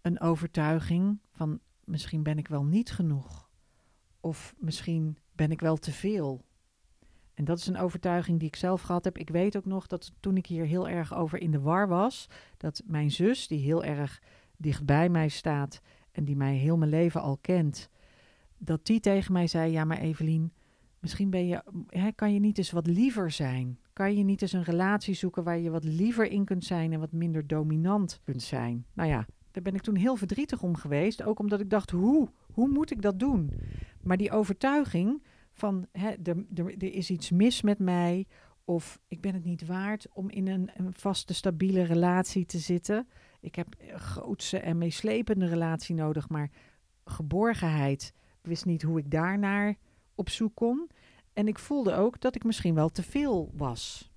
een 0.00 0.20
overtuiging 0.20 1.20
van 1.32 1.60
misschien 1.84 2.22
ben 2.22 2.38
ik 2.38 2.48
wel 2.48 2.64
niet 2.64 2.92
genoeg. 2.92 3.50
Of 4.20 4.54
misschien 4.58 5.18
ben 5.32 5.50
ik 5.50 5.60
wel 5.60 5.76
te 5.76 5.92
veel. 5.92 6.44
En 7.34 7.44
dat 7.44 7.58
is 7.58 7.66
een 7.66 7.78
overtuiging 7.78 8.38
die 8.38 8.48
ik 8.48 8.56
zelf 8.56 8.82
gehad 8.82 9.04
heb. 9.04 9.18
Ik 9.18 9.30
weet 9.30 9.56
ook 9.56 9.66
nog 9.66 9.86
dat 9.86 10.12
toen 10.20 10.36
ik 10.36 10.46
hier 10.46 10.64
heel 10.64 10.88
erg 10.88 11.14
over 11.14 11.40
in 11.40 11.50
de 11.50 11.60
war 11.60 11.88
was, 11.88 12.26
dat 12.56 12.82
mijn 12.84 13.10
zus, 13.10 13.46
die 13.46 13.60
heel 13.60 13.84
erg 13.84 14.22
dichtbij 14.56 15.08
mij 15.08 15.28
staat 15.28 15.80
en 16.12 16.24
die 16.24 16.36
mij 16.36 16.54
heel 16.54 16.76
mijn 16.76 16.90
leven 16.90 17.20
al 17.20 17.36
kent, 17.36 17.88
dat 18.58 18.86
die 18.86 19.00
tegen 19.00 19.32
mij 19.32 19.46
zei: 19.46 19.72
Ja, 19.72 19.84
maar 19.84 19.98
Evelien, 19.98 20.52
misschien 21.04 21.30
ben 21.30 21.46
je, 21.46 21.62
hè, 21.88 22.12
kan 22.12 22.32
je 22.32 22.40
niet 22.40 22.58
eens 22.58 22.70
wat 22.70 22.86
liever 22.86 23.30
zijn? 23.30 23.78
Kan 23.92 24.16
je 24.16 24.24
niet 24.24 24.42
eens 24.42 24.52
een 24.52 24.62
relatie 24.62 25.14
zoeken 25.14 25.44
waar 25.44 25.58
je 25.58 25.70
wat 25.70 25.84
liever 25.84 26.30
in 26.30 26.44
kunt 26.44 26.64
zijn 26.64 26.92
en 26.92 27.00
wat 27.00 27.12
minder 27.12 27.46
dominant 27.46 28.20
kunt 28.24 28.42
zijn? 28.42 28.86
Nou 28.92 29.08
ja, 29.08 29.26
daar 29.50 29.62
ben 29.62 29.74
ik 29.74 29.82
toen 29.82 29.96
heel 29.96 30.16
verdrietig 30.16 30.62
om 30.62 30.76
geweest. 30.76 31.22
Ook 31.22 31.38
omdat 31.38 31.60
ik 31.60 31.70
dacht: 31.70 31.90
hoe? 31.90 32.28
Hoe 32.52 32.68
moet 32.68 32.90
ik 32.90 33.02
dat 33.02 33.18
doen? 33.18 33.50
Maar 34.02 34.16
die 34.16 34.30
overtuiging 34.30 35.22
van 35.52 35.86
hè, 35.92 36.10
er, 36.22 36.44
er, 36.54 36.82
is 36.82 37.10
iets 37.10 37.30
mis 37.30 37.62
met 37.62 37.78
mij. 37.78 38.26
Of 38.64 39.00
ik 39.08 39.20
ben 39.20 39.34
het 39.34 39.44
niet 39.44 39.66
waard 39.66 40.06
om 40.12 40.30
in 40.30 40.48
een, 40.48 40.70
een 40.74 40.94
vaste, 40.94 41.34
stabiele 41.34 41.82
relatie 41.82 42.46
te 42.46 42.58
zitten. 42.58 43.08
Ik 43.40 43.54
heb 43.54 43.66
een 43.78 44.00
grootse 44.00 44.58
en 44.58 44.78
meeslepende 44.78 45.46
relatie 45.46 45.94
nodig, 45.94 46.28
maar 46.28 46.50
geborgenheid 47.04 48.12
wist 48.40 48.64
niet 48.64 48.82
hoe 48.82 48.98
ik 48.98 49.10
daarnaar 49.10 49.76
op 50.14 50.28
zoek 50.28 50.54
kon. 50.54 50.90
En 51.32 51.48
ik 51.48 51.58
voelde 51.58 51.94
ook 51.94 52.20
dat 52.20 52.34
ik 52.34 52.44
misschien 52.44 52.74
wel 52.74 52.88
te 52.88 53.02
veel 53.02 53.50
was. 53.54 54.12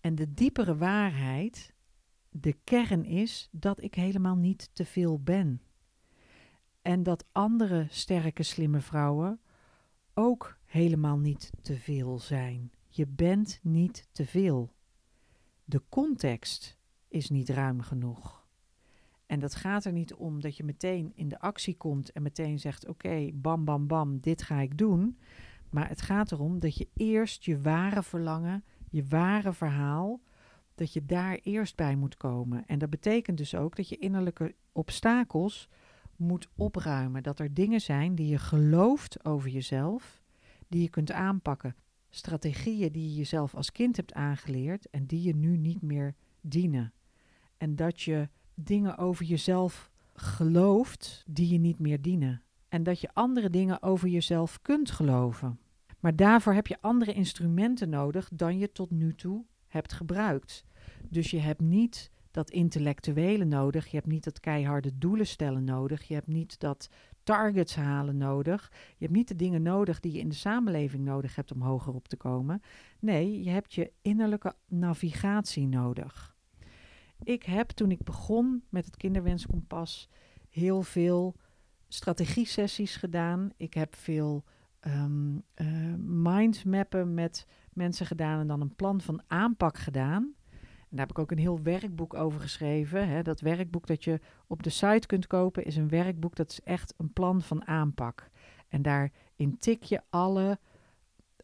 En 0.00 0.14
de 0.14 0.34
diepere 0.34 0.76
waarheid, 0.76 1.74
de 2.30 2.52
kern 2.64 3.04
is 3.04 3.48
dat 3.52 3.82
ik 3.82 3.94
helemaal 3.94 4.36
niet 4.36 4.70
te 4.72 4.84
veel 4.84 5.20
ben. 5.20 5.62
En 6.82 7.02
dat 7.02 7.24
andere 7.32 7.86
sterke, 7.90 8.42
slimme 8.42 8.80
vrouwen 8.80 9.40
ook 10.14 10.58
helemaal 10.64 11.18
niet 11.18 11.50
te 11.62 11.78
veel 11.78 12.18
zijn. 12.18 12.72
Je 12.88 13.06
bent 13.06 13.58
niet 13.62 14.08
te 14.12 14.26
veel. 14.26 14.72
De 15.64 15.82
context 15.88 16.78
is 17.08 17.30
niet 17.30 17.48
ruim 17.48 17.80
genoeg. 17.80 18.35
En 19.26 19.40
dat 19.40 19.54
gaat 19.54 19.84
er 19.84 19.92
niet 19.92 20.14
om 20.14 20.40
dat 20.40 20.56
je 20.56 20.64
meteen 20.64 21.12
in 21.14 21.28
de 21.28 21.40
actie 21.40 21.76
komt 21.76 22.12
en 22.12 22.22
meteen 22.22 22.58
zegt: 22.58 22.88
Oké, 22.88 23.30
bam, 23.34 23.64
bam, 23.64 23.86
bam, 23.86 24.20
dit 24.20 24.42
ga 24.42 24.60
ik 24.60 24.78
doen. 24.78 25.18
Maar 25.70 25.88
het 25.88 26.02
gaat 26.02 26.32
erom 26.32 26.58
dat 26.58 26.76
je 26.76 26.88
eerst 26.94 27.44
je 27.44 27.60
ware 27.60 28.02
verlangen, 28.02 28.64
je 28.90 29.04
ware 29.04 29.52
verhaal, 29.52 30.20
dat 30.74 30.92
je 30.92 31.06
daar 31.06 31.38
eerst 31.42 31.76
bij 31.76 31.96
moet 31.96 32.16
komen. 32.16 32.66
En 32.66 32.78
dat 32.78 32.90
betekent 32.90 33.38
dus 33.38 33.54
ook 33.54 33.76
dat 33.76 33.88
je 33.88 33.98
innerlijke 33.98 34.54
obstakels 34.72 35.68
moet 36.16 36.48
opruimen. 36.54 37.22
Dat 37.22 37.38
er 37.38 37.54
dingen 37.54 37.80
zijn 37.80 38.14
die 38.14 38.26
je 38.26 38.38
gelooft 38.38 39.24
over 39.24 39.48
jezelf, 39.48 40.22
die 40.68 40.82
je 40.82 40.90
kunt 40.90 41.12
aanpakken. 41.12 41.76
Strategieën 42.10 42.92
die 42.92 43.08
je 43.08 43.14
jezelf 43.14 43.54
als 43.54 43.72
kind 43.72 43.96
hebt 43.96 44.12
aangeleerd 44.12 44.90
en 44.90 45.06
die 45.06 45.22
je 45.22 45.36
nu 45.36 45.56
niet 45.56 45.82
meer 45.82 46.14
dienen. 46.40 46.92
En 47.56 47.76
dat 47.76 48.00
je 48.00 48.28
dingen 48.56 48.98
over 48.98 49.24
jezelf 49.24 49.90
gelooft 50.14 51.24
die 51.26 51.48
je 51.48 51.58
niet 51.58 51.78
meer 51.78 52.02
dienen. 52.02 52.42
En 52.68 52.82
dat 52.82 53.00
je 53.00 53.10
andere 53.12 53.50
dingen 53.50 53.82
over 53.82 54.08
jezelf 54.08 54.62
kunt 54.62 54.90
geloven. 54.90 55.58
Maar 56.00 56.16
daarvoor 56.16 56.52
heb 56.52 56.66
je 56.66 56.80
andere 56.80 57.12
instrumenten 57.12 57.88
nodig 57.88 58.28
dan 58.32 58.58
je 58.58 58.72
tot 58.72 58.90
nu 58.90 59.14
toe 59.14 59.44
hebt 59.66 59.92
gebruikt. 59.92 60.64
Dus 61.08 61.30
je 61.30 61.38
hebt 61.38 61.60
niet 61.60 62.10
dat 62.30 62.50
intellectuele 62.50 63.44
nodig, 63.44 63.86
je 63.86 63.96
hebt 63.96 64.08
niet 64.08 64.24
dat 64.24 64.40
keiharde 64.40 64.98
doelen 64.98 65.26
stellen 65.26 65.64
nodig, 65.64 66.02
je 66.02 66.14
hebt 66.14 66.26
niet 66.26 66.60
dat 66.60 66.88
targets 67.22 67.76
halen 67.76 68.16
nodig, 68.16 68.72
je 68.72 69.04
hebt 69.04 69.16
niet 69.16 69.28
de 69.28 69.36
dingen 69.36 69.62
nodig 69.62 70.00
die 70.00 70.12
je 70.12 70.18
in 70.18 70.28
de 70.28 70.34
samenleving 70.34 71.04
nodig 71.04 71.36
hebt 71.36 71.52
om 71.52 71.62
hoger 71.62 71.94
op 71.94 72.08
te 72.08 72.16
komen. 72.16 72.62
Nee, 73.00 73.42
je 73.42 73.50
hebt 73.50 73.74
je 73.74 73.92
innerlijke 74.02 74.54
navigatie 74.66 75.66
nodig. 75.66 76.35
Ik 77.22 77.42
heb 77.42 77.68
toen 77.68 77.90
ik 77.90 78.02
begon 78.02 78.64
met 78.68 78.84
het 78.84 78.96
kinderwenskompas 78.96 80.08
heel 80.50 80.82
veel 80.82 81.36
strategie-sessies 81.88 82.96
gedaan. 82.96 83.50
Ik 83.56 83.74
heb 83.74 83.94
veel 83.94 84.44
um, 84.80 85.42
uh, 85.56 85.94
mindmappen 85.98 87.14
met 87.14 87.46
mensen 87.72 88.06
gedaan 88.06 88.40
en 88.40 88.46
dan 88.46 88.60
een 88.60 88.74
plan 88.74 89.00
van 89.00 89.22
aanpak 89.26 89.78
gedaan. 89.78 90.34
En 90.60 90.96
daar 90.96 91.06
heb 91.06 91.10
ik 91.10 91.18
ook 91.18 91.30
een 91.30 91.38
heel 91.38 91.62
werkboek 91.62 92.14
over 92.14 92.40
geschreven. 92.40 93.08
Hè. 93.08 93.22
Dat 93.22 93.40
werkboek 93.40 93.86
dat 93.86 94.04
je 94.04 94.20
op 94.46 94.62
de 94.62 94.70
site 94.70 95.06
kunt 95.06 95.26
kopen 95.26 95.64
is 95.64 95.76
een 95.76 95.88
werkboek 95.88 96.36
dat 96.36 96.50
is 96.50 96.60
echt 96.60 96.94
een 96.96 97.12
plan 97.12 97.42
van 97.42 97.66
aanpak. 97.66 98.30
En 98.68 98.82
daarin 98.82 99.56
tik 99.58 99.82
je 99.82 100.02
alle 100.10 100.58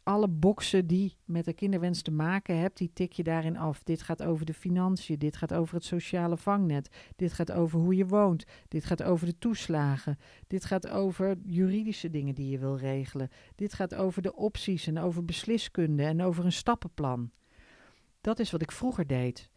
alle 0.03 0.29
boxen 0.29 0.87
die 0.87 1.17
met 1.25 1.45
de 1.45 1.53
kinderwens 1.53 2.03
te 2.03 2.11
maken 2.11 2.59
hebt, 2.59 2.79
die 2.79 2.91
tik 2.93 3.12
je 3.12 3.23
daarin 3.23 3.57
af. 3.57 3.83
Dit 3.83 4.03
gaat 4.03 4.23
over 4.23 4.47
de 4.47 4.55
financiën, 4.55 5.19
dit 5.19 5.37
gaat 5.37 5.55
over 5.55 5.75
het 5.75 5.85
sociale 5.85 6.37
vangnet, 6.37 6.88
dit 7.17 7.33
gaat 7.33 7.53
over 7.53 7.81
hoe 7.81 7.97
je 7.97 8.07
woont, 8.07 8.45
dit 8.69 8.85
gaat 8.85 9.03
over 9.03 9.27
de 9.27 9.38
toeslagen, 9.38 10.19
dit 10.47 10.65
gaat 10.65 10.88
over 10.88 11.37
juridische 11.45 12.11
dingen 12.11 12.35
die 12.35 12.51
je 12.51 12.59
wil 12.59 12.77
regelen, 12.77 13.31
dit 13.55 13.75
gaat 13.75 13.95
over 13.95 14.23
de 14.23 14.37
opties 14.37 14.87
en 14.87 14.99
over 14.99 15.25
besliskunde 15.25 16.05
en 16.05 16.23
over 16.23 16.45
een 16.45 16.53
stappenplan. 16.53 17.31
Dat 18.21 18.38
is 18.38 18.51
wat 18.51 18.62
ik 18.62 18.73
vroeger 18.73 19.07
deed. 19.07 19.51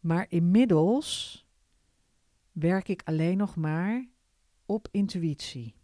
Maar 0.00 0.26
inmiddels 0.28 1.46
werk 2.52 2.88
ik 2.88 3.02
alleen 3.04 3.36
nog 3.36 3.56
maar 3.56 4.08
op 4.66 4.88
intuïtie. 4.90 5.74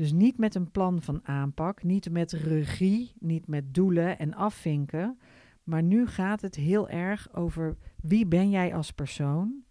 Dus 0.00 0.12
niet 0.12 0.38
met 0.38 0.54
een 0.54 0.70
plan 0.70 1.02
van 1.02 1.20
aanpak, 1.22 1.82
niet 1.82 2.10
met 2.10 2.32
regie, 2.32 3.12
niet 3.18 3.46
met 3.46 3.74
doelen 3.74 4.18
en 4.18 4.34
afvinken. 4.34 5.18
Maar 5.64 5.82
nu 5.82 6.06
gaat 6.06 6.40
het 6.40 6.54
heel 6.54 6.88
erg 6.88 7.34
over 7.34 7.76
wie 8.02 8.26
ben 8.26 8.50
jij 8.50 8.74
als 8.74 8.90
persoon? 8.90 9.64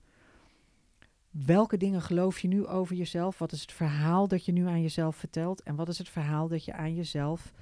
Welke 1.29 1.77
dingen 1.77 2.01
geloof 2.01 2.39
je 2.39 2.47
nu 2.47 2.65
over 2.65 2.95
jezelf? 2.95 3.39
Wat 3.39 3.51
is 3.51 3.61
het 3.61 3.71
verhaal 3.71 4.27
dat 4.27 4.45
je 4.45 4.51
nu 4.51 4.67
aan 4.67 4.81
jezelf 4.81 5.15
vertelt? 5.15 5.63
En 5.63 5.75
wat 5.75 5.87
is 5.87 5.97
het 5.97 6.09
verhaal 6.09 6.47
dat 6.47 6.65
je 6.65 6.73
aan 6.73 6.95
jezelf 6.95 7.53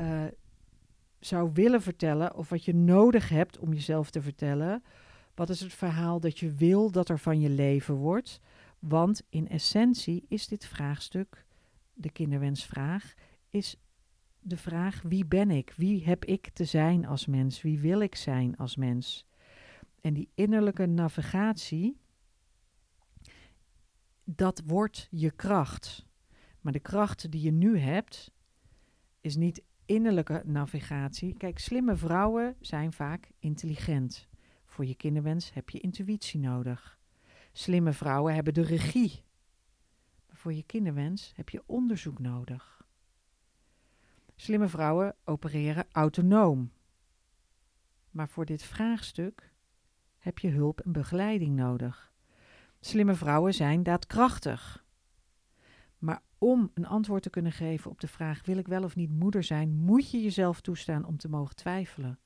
uh, 0.00 0.24
zou 1.20 1.50
willen 1.52 1.82
vertellen? 1.82 2.34
Of 2.34 2.48
wat 2.48 2.64
je 2.64 2.74
nodig 2.74 3.28
hebt 3.28 3.58
om 3.58 3.72
jezelf 3.72 4.10
te 4.10 4.22
vertellen? 4.22 4.82
Wat 5.34 5.48
is 5.48 5.60
het 5.60 5.74
verhaal 5.74 6.20
dat 6.20 6.38
je 6.38 6.54
wil 6.54 6.90
dat 6.90 7.08
er 7.08 7.18
van 7.18 7.40
je 7.40 7.50
leven 7.50 7.94
wordt? 7.94 8.40
Want 8.78 9.22
in 9.28 9.48
essentie 9.48 10.24
is 10.28 10.48
dit 10.48 10.66
vraagstuk 10.66 11.46
de 11.98 12.10
kinderwensvraag, 12.10 13.14
is 13.48 13.76
de 14.40 14.56
vraag: 14.56 15.02
wie 15.02 15.26
ben 15.26 15.50
ik? 15.50 15.72
Wie 15.76 16.04
heb 16.04 16.24
ik 16.24 16.48
te 16.48 16.64
zijn 16.64 17.06
als 17.06 17.26
mens? 17.26 17.62
Wie 17.62 17.78
wil 17.78 18.00
ik 18.00 18.14
zijn 18.14 18.56
als 18.56 18.76
mens? 18.76 19.26
En 20.00 20.14
die 20.14 20.30
innerlijke 20.34 20.86
navigatie, 20.86 22.00
dat 24.24 24.62
wordt 24.66 25.08
je 25.10 25.30
kracht. 25.30 26.06
Maar 26.60 26.72
de 26.72 26.78
kracht 26.78 27.30
die 27.30 27.42
je 27.42 27.52
nu 27.52 27.78
hebt, 27.78 28.32
is 29.20 29.36
niet 29.36 29.62
innerlijke 29.86 30.42
navigatie. 30.44 31.36
Kijk, 31.36 31.58
slimme 31.58 31.96
vrouwen 31.96 32.56
zijn 32.60 32.92
vaak 32.92 33.30
intelligent. 33.38 34.28
Voor 34.66 34.86
je 34.86 34.94
kinderwens 34.94 35.52
heb 35.54 35.70
je 35.70 35.80
intuïtie 35.80 36.40
nodig. 36.40 36.98
Slimme 37.52 37.92
vrouwen 37.92 38.34
hebben 38.34 38.54
de 38.54 38.62
regie 38.62 39.26
voor 40.38 40.52
je 40.52 40.62
kinderwens 40.62 41.32
heb 41.34 41.48
je 41.48 41.62
onderzoek 41.66 42.18
nodig. 42.18 42.86
Slimme 44.34 44.68
vrouwen 44.68 45.16
opereren 45.24 45.86
autonoom. 45.92 46.72
Maar 48.10 48.28
voor 48.28 48.44
dit 48.44 48.62
vraagstuk 48.62 49.52
heb 50.18 50.38
je 50.38 50.50
hulp 50.50 50.80
en 50.80 50.92
begeleiding 50.92 51.56
nodig. 51.56 52.12
Slimme 52.80 53.14
vrouwen 53.14 53.54
zijn 53.54 53.82
daadkrachtig. 53.82 54.84
Maar 55.98 56.22
om 56.38 56.70
een 56.74 56.86
antwoord 56.86 57.22
te 57.22 57.30
kunnen 57.30 57.52
geven 57.52 57.90
op 57.90 58.00
de 58.00 58.08
vraag: 58.08 58.46
wil 58.46 58.56
ik 58.56 58.68
wel 58.68 58.82
of 58.82 58.96
niet 58.96 59.10
moeder 59.10 59.44
zijn, 59.44 59.72
moet 59.72 60.10
je 60.10 60.22
jezelf 60.22 60.60
toestaan 60.60 61.04
om 61.04 61.16
te 61.16 61.28
mogen 61.28 61.56
twijfelen. 61.56 62.18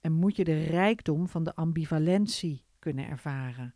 En 0.00 0.12
moet 0.12 0.36
je 0.36 0.44
de 0.44 0.62
rijkdom 0.62 1.28
van 1.28 1.44
de 1.44 1.54
ambivalentie 1.54 2.64
kunnen 2.78 3.08
ervaren. 3.08 3.74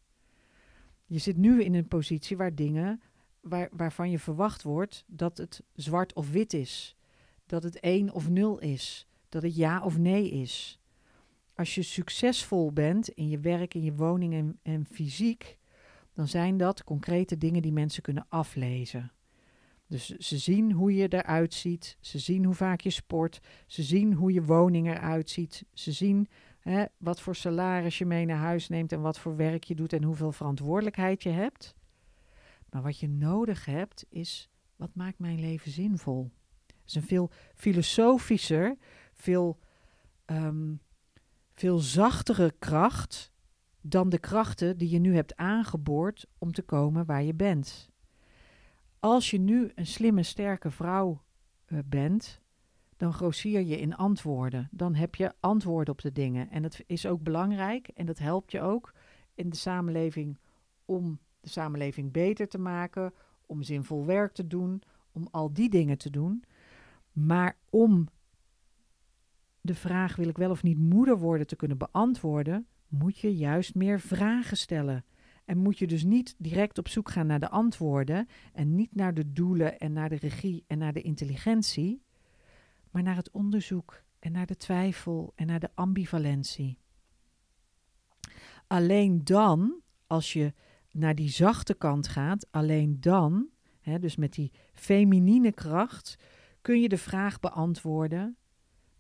Je 1.07 1.18
zit 1.18 1.37
nu 1.37 1.62
in 1.62 1.74
een 1.74 1.88
positie 1.88 2.37
waar 2.37 2.55
dingen 2.55 3.03
waar, 3.44 3.68
waarvan 3.72 4.11
je 4.11 4.18
verwacht 4.18 4.62
wordt 4.62 5.04
dat 5.07 5.37
het 5.37 5.62
zwart 5.74 6.12
of 6.12 6.30
wit 6.30 6.52
is. 6.52 6.96
Dat 7.46 7.62
het 7.62 7.80
één 7.80 8.12
of 8.12 8.28
nul 8.28 8.59
is. 8.59 9.07
Dat 9.28 9.42
het 9.42 9.57
ja 9.57 9.83
of 9.83 9.98
nee 9.98 10.30
is. 10.30 10.80
Als 11.54 11.74
je 11.74 11.83
succesvol 11.83 12.72
bent 12.72 13.09
in 13.09 13.28
je 13.28 13.38
werk, 13.38 13.74
in 13.74 13.83
je 13.83 13.94
woning 13.94 14.35
en, 14.35 14.59
en 14.62 14.87
fysiek, 14.90 15.59
dan 16.14 16.28
zijn 16.28 16.57
dat 16.57 16.85
concrete 16.85 17.38
dingen 17.38 17.62
die 17.62 17.72
mensen 17.72 18.02
kunnen 18.02 18.26
aflezen. 18.28 19.12
Dus 19.87 20.07
ze 20.07 20.38
zien 20.38 20.72
hoe 20.72 20.94
je 20.94 21.12
eruit 21.12 21.54
ziet, 21.54 21.96
ze 22.00 22.18
zien 22.18 22.44
hoe 22.44 22.54
vaak 22.54 22.80
je 22.80 22.90
sport, 22.90 23.40
ze 23.66 23.83
zien 23.83 24.12
hoe 24.12 24.33
je 24.33 24.44
woning 24.44 24.88
eruit 24.88 25.30
ziet, 25.30 25.64
ze 25.72 25.92
zien 25.92 26.28
hè, 26.61 26.85
wat 26.96 27.20
voor 27.20 27.37
salaris 27.37 27.98
je 27.98 28.07
mee 28.07 28.24
naar 28.24 28.38
huis 28.38 28.68
neemt 28.68 28.92
en 28.92 29.00
wat 29.00 29.18
voor 29.18 29.37
werk 29.37 29.64
je 29.64 29.74
doet 29.74 29.92
en 29.92 30.02
hoeveel 30.02 30.33
verantwoordelijkheid 30.33 31.22
je 31.22 31.30
hebt. 31.30 31.74
Maar 32.74 32.82
wat 32.82 32.98
je 32.98 33.08
nodig 33.08 33.64
hebt 33.64 34.04
is, 34.08 34.48
wat 34.76 34.94
maakt 34.94 35.18
mijn 35.18 35.40
leven 35.40 35.70
zinvol? 35.70 36.30
Het 36.66 36.87
is 36.87 36.94
een 36.94 37.02
veel 37.02 37.30
filosofischer, 37.54 38.76
veel, 39.12 39.58
um, 40.26 40.80
veel 41.52 41.78
zachtere 41.78 42.54
kracht 42.58 43.32
dan 43.80 44.08
de 44.08 44.18
krachten 44.18 44.78
die 44.78 44.90
je 44.90 44.98
nu 44.98 45.14
hebt 45.14 45.37
aangeboord 45.37 46.26
om 46.38 46.52
te 46.52 46.62
komen 46.62 47.04
waar 47.04 47.22
je 47.22 47.34
bent. 47.34 47.90
Als 48.98 49.30
je 49.30 49.38
nu 49.38 49.72
een 49.74 49.87
slimme, 49.87 50.22
sterke 50.22 50.70
vrouw 50.70 51.22
uh, 51.66 51.78
bent, 51.84 52.40
dan 52.96 53.12
grossier 53.12 53.60
je 53.60 53.80
in 53.80 53.96
antwoorden. 53.96 54.68
Dan 54.70 54.94
heb 54.94 55.14
je 55.14 55.32
antwoorden 55.40 55.94
op 55.94 56.00
de 56.00 56.12
dingen. 56.12 56.50
En 56.50 56.62
dat 56.62 56.80
is 56.87 57.06
ook 57.06 57.22
belangrijk 57.22 57.88
en 57.88 58.06
dat 58.06 58.18
helpt 58.18 58.50
je 58.50 58.60
ook 58.60 58.94
in 59.34 59.48
de 59.48 59.56
samenleving 59.56 60.38
om 60.84 61.18
de 61.44 61.50
samenleving 61.50 62.12
beter 62.12 62.48
te 62.48 62.59
maken, 62.59 63.12
om 63.46 63.62
zinvol 63.62 64.04
werk 64.04 64.33
te 64.33 64.46
doen, 64.46 64.83
om 65.12 65.28
al 65.30 65.52
die 65.52 65.70
dingen 65.70 65.98
te 65.98 66.11
doen. 66.11 66.44
Maar 67.12 67.57
om 67.70 68.09
de 69.61 69.74
vraag 69.74 70.16
wil 70.16 70.28
ik 70.28 70.37
wel 70.37 70.50
of 70.50 70.62
niet 70.62 70.78
moeder 70.78 71.18
worden 71.18 71.46
te 71.46 71.57
kunnen 71.57 71.78
beantwoorden, 71.78 72.66
moet 72.88 73.18
je 73.18 73.37
juist 73.37 73.74
meer 73.74 74.00
vragen 74.00 74.57
stellen. 74.57 75.04
En 75.44 75.59
moet 75.59 75.78
je 75.78 75.87
dus 75.87 76.04
niet 76.04 76.35
direct 76.38 76.78
op 76.78 76.88
zoek 76.88 77.11
gaan 77.11 77.26
naar 77.26 77.40
de 77.40 77.48
antwoorden 77.48 78.28
en 78.52 78.74
niet 78.74 78.94
naar 78.94 79.14
de 79.14 79.33
doelen 79.33 79.78
en 79.78 79.92
naar 79.92 80.09
de 80.09 80.16
regie 80.16 80.64
en 80.66 80.78
naar 80.78 80.92
de 80.92 81.02
intelligentie, 81.02 82.02
maar 82.90 83.02
naar 83.02 83.16
het 83.16 83.30
onderzoek 83.30 84.02
en 84.18 84.33
naar 84.33 84.46
de 84.46 84.57
twijfel 84.57 85.33
en 85.35 85.46
naar 85.46 85.61
de 85.61 85.70
ambivalentie. 85.74 86.78
Alleen 88.66 89.24
dan, 89.24 89.80
als 90.07 90.33
je 90.33 90.52
naar 90.94 91.14
die 91.14 91.28
zachte 91.28 91.74
kant 91.74 92.09
gaat, 92.09 92.46
alleen 92.50 93.00
dan, 93.00 93.48
hè, 93.80 93.98
dus 93.98 94.16
met 94.16 94.33
die 94.33 94.52
feminine 94.72 95.52
kracht, 95.52 96.16
kun 96.61 96.80
je 96.80 96.88
de 96.88 96.98
vraag 96.98 97.40
beantwoorden: 97.40 98.37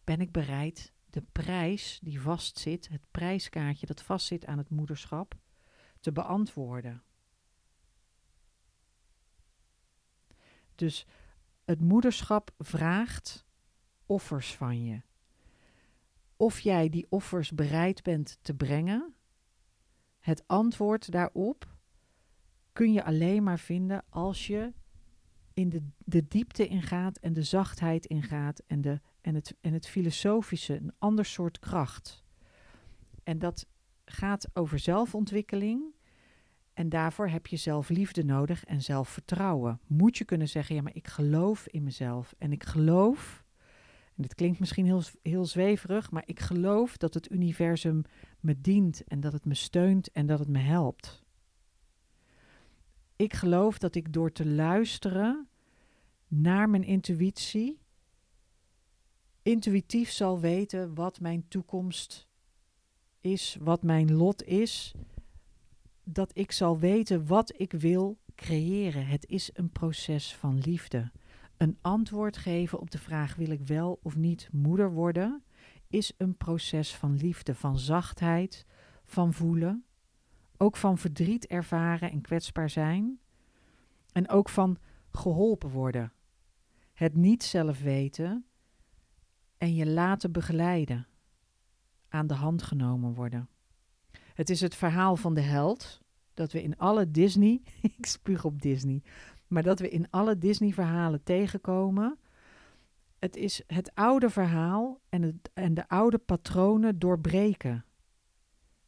ben 0.04 0.20
ik 0.20 0.32
bereid 0.32 0.92
de 1.10 1.22
prijs 1.32 1.98
die 2.02 2.20
vastzit, 2.20 2.88
het 2.88 3.06
prijskaartje 3.10 3.86
dat 3.86 4.02
vastzit 4.02 4.46
aan 4.46 4.58
het 4.58 4.70
moederschap, 4.70 5.34
te 6.00 6.12
beantwoorden? 6.12 7.02
Dus 10.74 11.06
het 11.64 11.80
moederschap 11.80 12.54
vraagt 12.58 13.46
offers 14.06 14.54
van 14.54 14.84
je. 14.84 15.02
of 16.36 16.60
jij 16.60 16.88
die 16.88 17.06
offers 17.08 17.52
bereid 17.52 18.02
bent 18.02 18.38
te 18.42 18.54
brengen. 18.54 19.14
Het 20.20 20.44
antwoord 20.46 21.10
daarop 21.10 21.73
kun 22.74 22.92
je 22.92 23.04
alleen 23.04 23.42
maar 23.42 23.58
vinden 23.58 24.04
als 24.08 24.46
je 24.46 24.72
in 25.52 25.68
de, 25.68 25.82
de 25.98 26.28
diepte 26.28 26.66
ingaat 26.66 27.18
en 27.18 27.32
de 27.32 27.42
zachtheid 27.42 28.06
ingaat 28.06 28.62
en, 28.66 28.80
de, 28.80 29.00
en, 29.20 29.34
het, 29.34 29.56
en 29.60 29.72
het 29.72 29.86
filosofische, 29.86 30.74
een 30.74 30.92
ander 30.98 31.24
soort 31.24 31.58
kracht. 31.58 32.24
En 33.22 33.38
dat 33.38 33.66
gaat 34.04 34.48
over 34.52 34.78
zelfontwikkeling. 34.78 35.94
En 36.72 36.88
daarvoor 36.88 37.28
heb 37.28 37.46
je 37.46 37.56
zelfliefde 37.56 38.24
nodig 38.24 38.64
en 38.64 38.82
zelfvertrouwen. 38.82 39.80
Moet 39.86 40.18
je 40.18 40.24
kunnen 40.24 40.48
zeggen, 40.48 40.74
ja, 40.74 40.82
maar 40.82 40.94
ik 40.94 41.08
geloof 41.08 41.66
in 41.68 41.82
mezelf. 41.82 42.34
En 42.38 42.52
ik 42.52 42.64
geloof, 42.64 43.44
en 44.16 44.22
dit 44.22 44.34
klinkt 44.34 44.58
misschien 44.58 44.84
heel, 44.84 45.02
heel 45.22 45.44
zweverig, 45.44 46.10
maar 46.10 46.22
ik 46.26 46.40
geloof 46.40 46.96
dat 46.96 47.14
het 47.14 47.30
universum 47.30 48.02
me 48.40 48.60
dient 48.60 49.04
en 49.04 49.20
dat 49.20 49.32
het 49.32 49.44
me 49.44 49.54
steunt 49.54 50.10
en 50.10 50.26
dat 50.26 50.38
het 50.38 50.48
me 50.48 50.58
helpt. 50.58 51.23
Ik 53.16 53.32
geloof 53.32 53.78
dat 53.78 53.94
ik 53.94 54.12
door 54.12 54.32
te 54.32 54.46
luisteren 54.46 55.48
naar 56.28 56.70
mijn 56.70 56.84
intuïtie, 56.84 57.78
intuïtief 59.42 60.10
zal 60.10 60.40
weten 60.40 60.94
wat 60.94 61.20
mijn 61.20 61.48
toekomst 61.48 62.28
is, 63.20 63.56
wat 63.60 63.82
mijn 63.82 64.14
lot 64.14 64.42
is. 64.42 64.94
Dat 66.04 66.30
ik 66.38 66.52
zal 66.52 66.78
weten 66.78 67.26
wat 67.26 67.60
ik 67.60 67.72
wil 67.72 68.18
creëren. 68.34 69.06
Het 69.06 69.26
is 69.26 69.50
een 69.52 69.70
proces 69.70 70.34
van 70.34 70.58
liefde. 70.58 71.10
Een 71.56 71.78
antwoord 71.80 72.36
geven 72.36 72.80
op 72.80 72.90
de 72.90 72.98
vraag: 72.98 73.34
wil 73.34 73.50
ik 73.50 73.66
wel 73.66 73.98
of 74.02 74.16
niet 74.16 74.48
moeder 74.52 74.92
worden? 74.92 75.42
Is 75.88 76.12
een 76.16 76.36
proces 76.36 76.94
van 76.94 77.16
liefde, 77.16 77.54
van 77.54 77.78
zachtheid, 77.78 78.66
van 79.04 79.32
voelen. 79.32 79.84
Ook 80.64 80.76
van 80.76 80.98
verdriet 80.98 81.46
ervaren 81.46 82.10
en 82.10 82.20
kwetsbaar 82.20 82.70
zijn. 82.70 83.20
En 84.12 84.28
ook 84.28 84.48
van 84.48 84.78
geholpen 85.10 85.70
worden. 85.70 86.12
Het 86.92 87.14
niet 87.14 87.42
zelf 87.42 87.80
weten 87.80 88.44
en 89.58 89.74
je 89.74 89.86
laten 89.86 90.32
begeleiden. 90.32 91.06
Aan 92.08 92.26
de 92.26 92.34
hand 92.34 92.62
genomen 92.62 93.14
worden. 93.14 93.48
Het 94.34 94.50
is 94.50 94.60
het 94.60 94.74
verhaal 94.74 95.16
van 95.16 95.34
de 95.34 95.40
held. 95.40 96.00
Dat 96.34 96.52
we 96.52 96.62
in 96.62 96.76
alle 96.76 97.10
Disney, 97.10 97.62
ik 97.98 98.06
spuug 98.06 98.44
op 98.44 98.62
Disney, 98.62 99.02
maar 99.46 99.62
dat 99.62 99.80
we 99.80 99.88
in 99.88 100.10
alle 100.10 100.38
Disney-verhalen 100.38 101.22
tegenkomen. 101.22 102.18
Het 103.18 103.36
is 103.36 103.62
het 103.66 103.94
oude 103.94 104.30
verhaal 104.30 105.00
en, 105.08 105.22
het, 105.22 105.50
en 105.54 105.74
de 105.74 105.88
oude 105.88 106.18
patronen 106.18 106.98
doorbreken. 106.98 107.84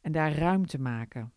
En 0.01 0.11
daar 0.11 0.33
ruimte 0.33 0.79
maken. 0.79 1.31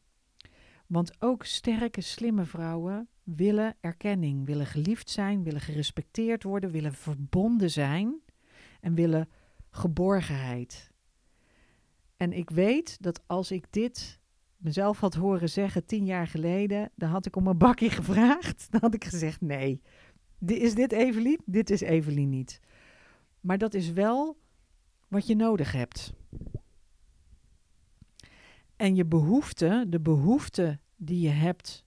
Want 0.90 1.22
ook 1.22 1.44
sterke, 1.44 2.00
slimme 2.00 2.44
vrouwen 2.44 3.08
willen 3.22 3.76
erkenning, 3.80 4.46
willen 4.46 4.66
geliefd 4.66 5.10
zijn, 5.10 5.42
willen 5.42 5.60
gerespecteerd 5.60 6.42
worden, 6.42 6.70
willen 6.70 6.92
verbonden 6.92 7.70
zijn 7.70 8.20
en 8.80 8.94
willen 8.94 9.28
geborgenheid. 9.70 10.90
En 12.16 12.32
ik 12.32 12.50
weet 12.50 13.02
dat 13.02 13.22
als 13.26 13.50
ik 13.50 13.66
dit 13.70 14.20
mezelf 14.56 15.00
had 15.00 15.14
horen 15.14 15.48
zeggen 15.48 15.86
tien 15.86 16.04
jaar 16.04 16.26
geleden, 16.26 16.90
dan 16.94 17.10
had 17.10 17.26
ik 17.26 17.36
om 17.36 17.46
een 17.46 17.58
bakje 17.58 17.90
gevraagd. 18.00 18.66
Dan 18.70 18.80
had 18.80 18.94
ik 18.94 19.04
gezegd: 19.04 19.40
nee, 19.40 19.82
is 20.38 20.74
dit 20.74 20.92
Evelien? 20.92 21.40
Dit 21.44 21.70
is 21.70 21.80
Evelien 21.80 22.28
niet. 22.28 22.60
Maar 23.40 23.58
dat 23.58 23.74
is 23.74 23.92
wel 23.92 24.36
wat 25.08 25.26
je 25.26 25.36
nodig 25.36 25.72
hebt. 25.72 26.12
En 28.80 28.94
je 28.94 29.06
behoefte, 29.06 29.84
de 29.88 30.00
behoefte 30.00 30.78
die 30.96 31.20
je 31.20 31.28
hebt 31.28 31.84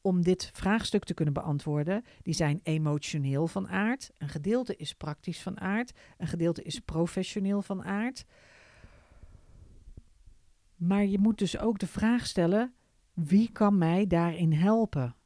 om 0.00 0.22
dit 0.22 0.50
vraagstuk 0.52 1.04
te 1.04 1.14
kunnen 1.14 1.34
beantwoorden, 1.34 2.04
die 2.22 2.34
zijn 2.34 2.60
emotioneel 2.62 3.46
van 3.46 3.68
aard. 3.68 4.10
Een 4.18 4.28
gedeelte 4.28 4.76
is 4.76 4.94
praktisch 4.94 5.42
van 5.42 5.60
aard, 5.60 5.92
een 6.18 6.26
gedeelte 6.26 6.62
is 6.62 6.78
professioneel 6.78 7.62
van 7.62 7.84
aard. 7.84 8.24
Maar 10.76 11.04
je 11.04 11.18
moet 11.18 11.38
dus 11.38 11.58
ook 11.58 11.78
de 11.78 11.86
vraag 11.86 12.26
stellen: 12.26 12.74
wie 13.12 13.52
kan 13.52 13.78
mij 13.78 14.06
daarin 14.06 14.52
helpen? 14.52 15.16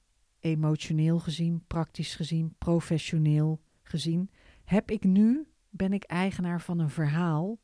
Emotioneel 0.40 1.18
gezien, 1.18 1.64
praktisch 1.66 2.14
gezien, 2.14 2.54
professioneel 2.58 3.60
gezien. 3.82 4.30
Heb 4.64 4.90
ik 4.90 5.04
nu, 5.04 5.48
ben 5.70 5.92
ik 5.92 6.04
eigenaar 6.04 6.60
van 6.60 6.78
een 6.78 6.90
verhaal 6.90 7.58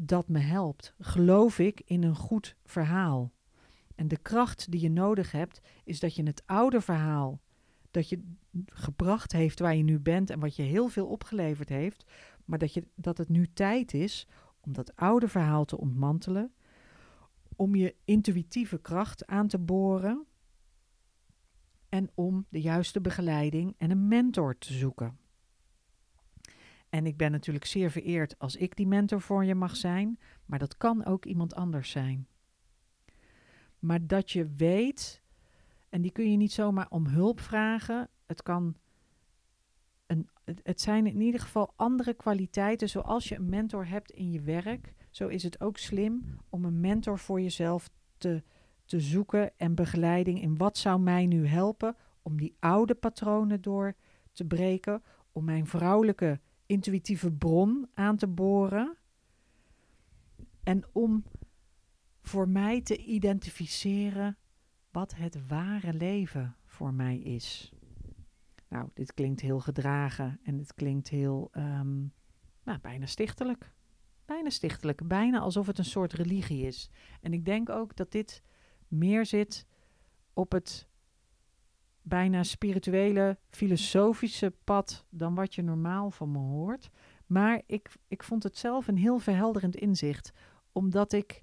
dat 0.00 0.28
me 0.28 0.38
helpt? 0.38 0.94
Geloof 0.98 1.58
ik 1.58 1.82
in 1.84 2.02
een 2.02 2.16
goed 2.16 2.56
verhaal? 2.64 3.32
En 3.94 4.08
de 4.08 4.16
kracht 4.16 4.70
die 4.70 4.80
je 4.80 4.90
nodig 4.90 5.32
hebt, 5.32 5.60
is 5.84 6.00
dat 6.00 6.14
je 6.14 6.22
het 6.22 6.42
oude 6.46 6.80
verhaal 6.80 7.40
dat 7.90 8.08
je 8.08 8.22
gebracht 8.66 9.32
heeft 9.32 9.58
waar 9.58 9.76
je 9.76 9.82
nu 9.82 9.98
bent 9.98 10.30
en 10.30 10.40
wat 10.40 10.56
je 10.56 10.62
heel 10.62 10.88
veel 10.88 11.06
opgeleverd 11.06 11.68
heeft, 11.68 12.04
maar 12.44 12.58
dat, 12.58 12.74
je, 12.74 12.86
dat 12.94 13.18
het 13.18 13.28
nu 13.28 13.52
tijd 13.52 13.94
is 13.94 14.26
om 14.60 14.72
dat 14.72 14.96
oude 14.96 15.28
verhaal 15.28 15.64
te 15.64 15.78
ontmantelen, 15.78 16.52
om 17.56 17.74
je 17.74 17.94
intuïtieve 18.04 18.78
kracht 18.80 19.26
aan 19.26 19.48
te 19.48 19.58
boren 19.58 20.26
en 21.88 22.10
om 22.14 22.46
de 22.48 22.60
juiste 22.60 23.00
begeleiding 23.00 23.74
en 23.78 23.90
een 23.90 24.08
mentor 24.08 24.58
te 24.58 24.72
zoeken. 24.72 25.18
En 26.88 27.06
ik 27.06 27.16
ben 27.16 27.30
natuurlijk 27.30 27.64
zeer 27.64 27.90
vereerd 27.90 28.38
als 28.38 28.56
ik 28.56 28.76
die 28.76 28.86
mentor 28.86 29.20
voor 29.20 29.44
je 29.44 29.54
mag 29.54 29.76
zijn, 29.76 30.18
maar 30.44 30.58
dat 30.58 30.76
kan 30.76 31.04
ook 31.04 31.24
iemand 31.24 31.54
anders 31.54 31.90
zijn. 31.90 32.26
Maar 33.78 34.06
dat 34.06 34.30
je 34.30 34.48
weet, 34.56 35.22
en 35.88 36.00
die 36.00 36.10
kun 36.10 36.30
je 36.30 36.36
niet 36.36 36.52
zomaar 36.52 36.86
om 36.90 37.06
hulp 37.06 37.40
vragen. 37.40 38.08
Het 38.26 38.42
kan 38.42 38.76
een, 40.06 40.28
het 40.62 40.80
zijn 40.80 41.06
in 41.06 41.20
ieder 41.20 41.40
geval 41.40 41.72
andere 41.76 42.14
kwaliteiten. 42.14 42.88
Zoals 42.88 43.28
je 43.28 43.36
een 43.36 43.48
mentor 43.48 43.86
hebt 43.86 44.10
in 44.10 44.30
je 44.30 44.40
werk, 44.40 44.92
zo 45.10 45.28
is 45.28 45.42
het 45.42 45.60
ook 45.60 45.76
slim 45.76 46.38
om 46.48 46.64
een 46.64 46.80
mentor 46.80 47.18
voor 47.18 47.40
jezelf 47.40 47.90
te, 48.18 48.42
te 48.84 49.00
zoeken 49.00 49.58
en 49.58 49.74
begeleiding 49.74 50.42
in 50.42 50.56
wat 50.56 50.78
zou 50.78 51.00
mij 51.00 51.26
nu 51.26 51.46
helpen 51.46 51.96
om 52.22 52.36
die 52.36 52.56
oude 52.58 52.94
patronen 52.94 53.60
door 53.60 53.94
te 54.32 54.44
breken, 54.44 55.02
om 55.32 55.44
mijn 55.44 55.66
vrouwelijke 55.66 56.40
intuïtieve 56.68 57.32
bron 57.32 57.88
aan 57.94 58.16
te 58.16 58.26
boren 58.26 58.96
en 60.62 60.84
om 60.92 61.24
voor 62.22 62.48
mij 62.48 62.80
te 62.80 62.96
identificeren 62.96 64.36
wat 64.90 65.14
het 65.14 65.46
ware 65.46 65.94
leven 65.94 66.56
voor 66.66 66.94
mij 66.94 67.18
is. 67.18 67.72
Nou, 68.68 68.88
dit 68.94 69.14
klinkt 69.14 69.40
heel 69.40 69.60
gedragen 69.60 70.40
en 70.42 70.58
het 70.58 70.74
klinkt 70.74 71.08
heel, 71.08 71.50
um, 71.56 72.12
nou, 72.62 72.78
bijna 72.80 73.06
stichtelijk. 73.06 73.72
Bijna 74.24 74.50
stichtelijk, 74.50 75.06
bijna 75.06 75.38
alsof 75.38 75.66
het 75.66 75.78
een 75.78 75.84
soort 75.84 76.12
religie 76.12 76.66
is. 76.66 76.90
En 77.20 77.32
ik 77.32 77.44
denk 77.44 77.68
ook 77.68 77.96
dat 77.96 78.12
dit 78.12 78.42
meer 78.88 79.26
zit 79.26 79.66
op 80.32 80.52
het 80.52 80.87
bijna 82.08 82.42
spirituele, 82.42 83.38
filosofische 83.50 84.52
pad 84.64 85.06
dan 85.10 85.34
wat 85.34 85.54
je 85.54 85.62
normaal 85.62 86.10
van 86.10 86.32
me 86.32 86.38
hoort. 86.38 86.90
Maar 87.26 87.62
ik, 87.66 87.90
ik 88.08 88.22
vond 88.22 88.42
het 88.42 88.58
zelf 88.58 88.88
een 88.88 88.96
heel 88.96 89.18
verhelderend 89.18 89.76
inzicht, 89.76 90.32
omdat 90.72 91.12
ik 91.12 91.42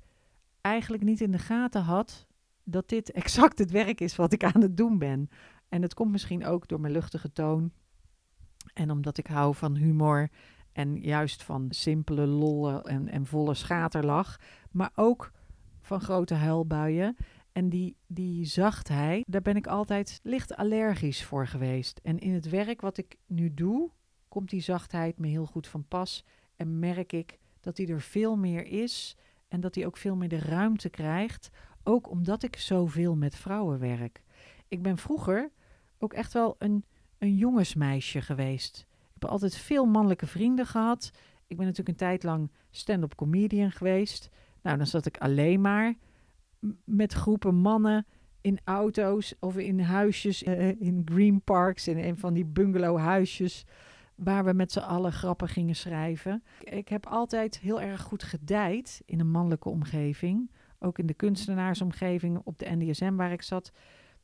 eigenlijk 0.61 1.03
niet 1.03 1.21
in 1.21 1.31
de 1.31 1.37
gaten 1.37 1.81
had 1.81 2.27
dat 2.63 2.89
dit 2.89 3.11
exact 3.11 3.59
het 3.59 3.71
werk 3.71 4.01
is 4.01 4.15
wat 4.15 4.33
ik 4.33 4.43
aan 4.43 4.61
het 4.61 4.77
doen 4.77 4.97
ben. 4.97 5.29
En 5.69 5.81
het 5.81 5.93
komt 5.93 6.11
misschien 6.11 6.45
ook 6.45 6.67
door 6.67 6.79
mijn 6.79 6.93
luchtige 6.93 7.31
toon. 7.31 7.71
En 8.73 8.91
omdat 8.91 9.17
ik 9.17 9.27
hou 9.27 9.55
van 9.55 9.75
humor 9.75 10.29
en 10.71 10.99
juist 11.01 11.43
van 11.43 11.65
simpele 11.69 12.25
lollen 12.25 12.83
en, 12.83 13.07
en 13.07 13.25
volle 13.25 13.53
schaterlach. 13.53 14.39
Maar 14.71 14.91
ook 14.95 15.31
van 15.81 16.01
grote 16.01 16.33
huilbuien. 16.33 17.15
En 17.55 17.69
die, 17.69 17.95
die 18.07 18.45
zachtheid, 18.45 19.23
daar 19.27 19.41
ben 19.41 19.55
ik 19.55 19.67
altijd 19.67 20.19
licht 20.23 20.55
allergisch 20.55 21.23
voor 21.23 21.47
geweest. 21.47 21.99
En 22.03 22.19
in 22.19 22.33
het 22.33 22.49
werk 22.49 22.81
wat 22.81 22.97
ik 22.97 23.17
nu 23.25 23.53
doe, 23.53 23.91
komt 24.27 24.49
die 24.49 24.61
zachtheid 24.61 25.19
me 25.19 25.27
heel 25.27 25.45
goed 25.45 25.67
van 25.67 25.87
pas. 25.87 26.23
En 26.55 26.79
merk 26.79 27.13
ik 27.13 27.39
dat 27.59 27.75
die 27.75 27.87
er 27.87 28.01
veel 28.01 28.35
meer 28.35 28.65
is 28.65 29.15
en 29.47 29.59
dat 29.59 29.75
hij 29.75 29.85
ook 29.85 29.97
veel 29.97 30.15
meer 30.15 30.29
de 30.29 30.39
ruimte 30.39 30.89
krijgt. 30.89 31.49
Ook 31.83 32.09
omdat 32.09 32.43
ik 32.43 32.55
zoveel 32.57 33.15
met 33.15 33.35
vrouwen 33.35 33.79
werk. 33.79 34.21
Ik 34.67 34.81
ben 34.81 34.97
vroeger 34.97 35.51
ook 35.97 36.13
echt 36.13 36.33
wel 36.33 36.55
een, 36.57 36.85
een 37.17 37.35
jongensmeisje 37.35 38.21
geweest. 38.21 38.85
Ik 38.89 39.21
heb 39.21 39.25
altijd 39.29 39.55
veel 39.55 39.85
mannelijke 39.85 40.27
vrienden 40.27 40.65
gehad. 40.65 41.11
Ik 41.47 41.57
ben 41.57 41.65
natuurlijk 41.65 41.99
een 41.99 42.07
tijd 42.07 42.23
lang 42.23 42.51
stand-up 42.69 43.15
comedian 43.15 43.71
geweest. 43.71 44.29
Nou, 44.61 44.77
dan 44.77 44.87
zat 44.87 45.05
ik 45.05 45.17
alleen 45.17 45.61
maar 45.61 45.95
met 46.83 47.13
groepen 47.13 47.55
mannen 47.55 48.05
in 48.41 48.59
auto's 48.63 49.35
of 49.39 49.57
in 49.57 49.79
huisjes, 49.79 50.43
uh, 50.43 50.81
in 50.81 51.01
green 51.05 51.41
parks, 51.41 51.87
in 51.87 51.97
een 51.97 52.17
van 52.17 52.33
die 52.33 52.45
bungalowhuisjes 52.45 53.65
waar 54.15 54.45
we 54.45 54.53
met 54.53 54.71
z'n 54.71 54.79
allen 54.79 55.11
grappen 55.11 55.47
gingen 55.47 55.75
schrijven. 55.75 56.43
Ik 56.59 56.87
heb 56.87 57.05
altijd 57.05 57.59
heel 57.59 57.81
erg 57.81 58.01
goed 58.01 58.23
gedijd 58.23 59.01
in 59.05 59.19
een 59.19 59.31
mannelijke 59.31 59.69
omgeving. 59.69 60.51
Ook 60.79 60.99
in 60.99 61.05
de 61.05 61.13
kunstenaarsomgeving 61.13 62.41
op 62.43 62.59
de 62.59 62.69
NDSM 62.69 63.15
waar 63.15 63.31
ik 63.31 63.41
zat. 63.41 63.71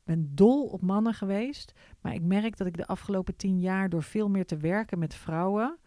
ben 0.04 0.34
dol 0.34 0.66
op 0.66 0.82
mannen 0.82 1.14
geweest. 1.14 1.72
Maar 2.00 2.14
ik 2.14 2.22
merk 2.22 2.56
dat 2.56 2.66
ik 2.66 2.76
de 2.76 2.86
afgelopen 2.86 3.36
tien 3.36 3.60
jaar 3.60 3.88
door 3.88 4.02
veel 4.02 4.28
meer 4.28 4.46
te 4.46 4.56
werken 4.56 4.98
met 4.98 5.14
vrouwen... 5.14 5.78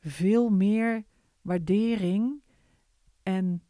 veel 0.00 0.50
meer 0.50 1.04
waardering 1.40 2.42
en 3.22 3.62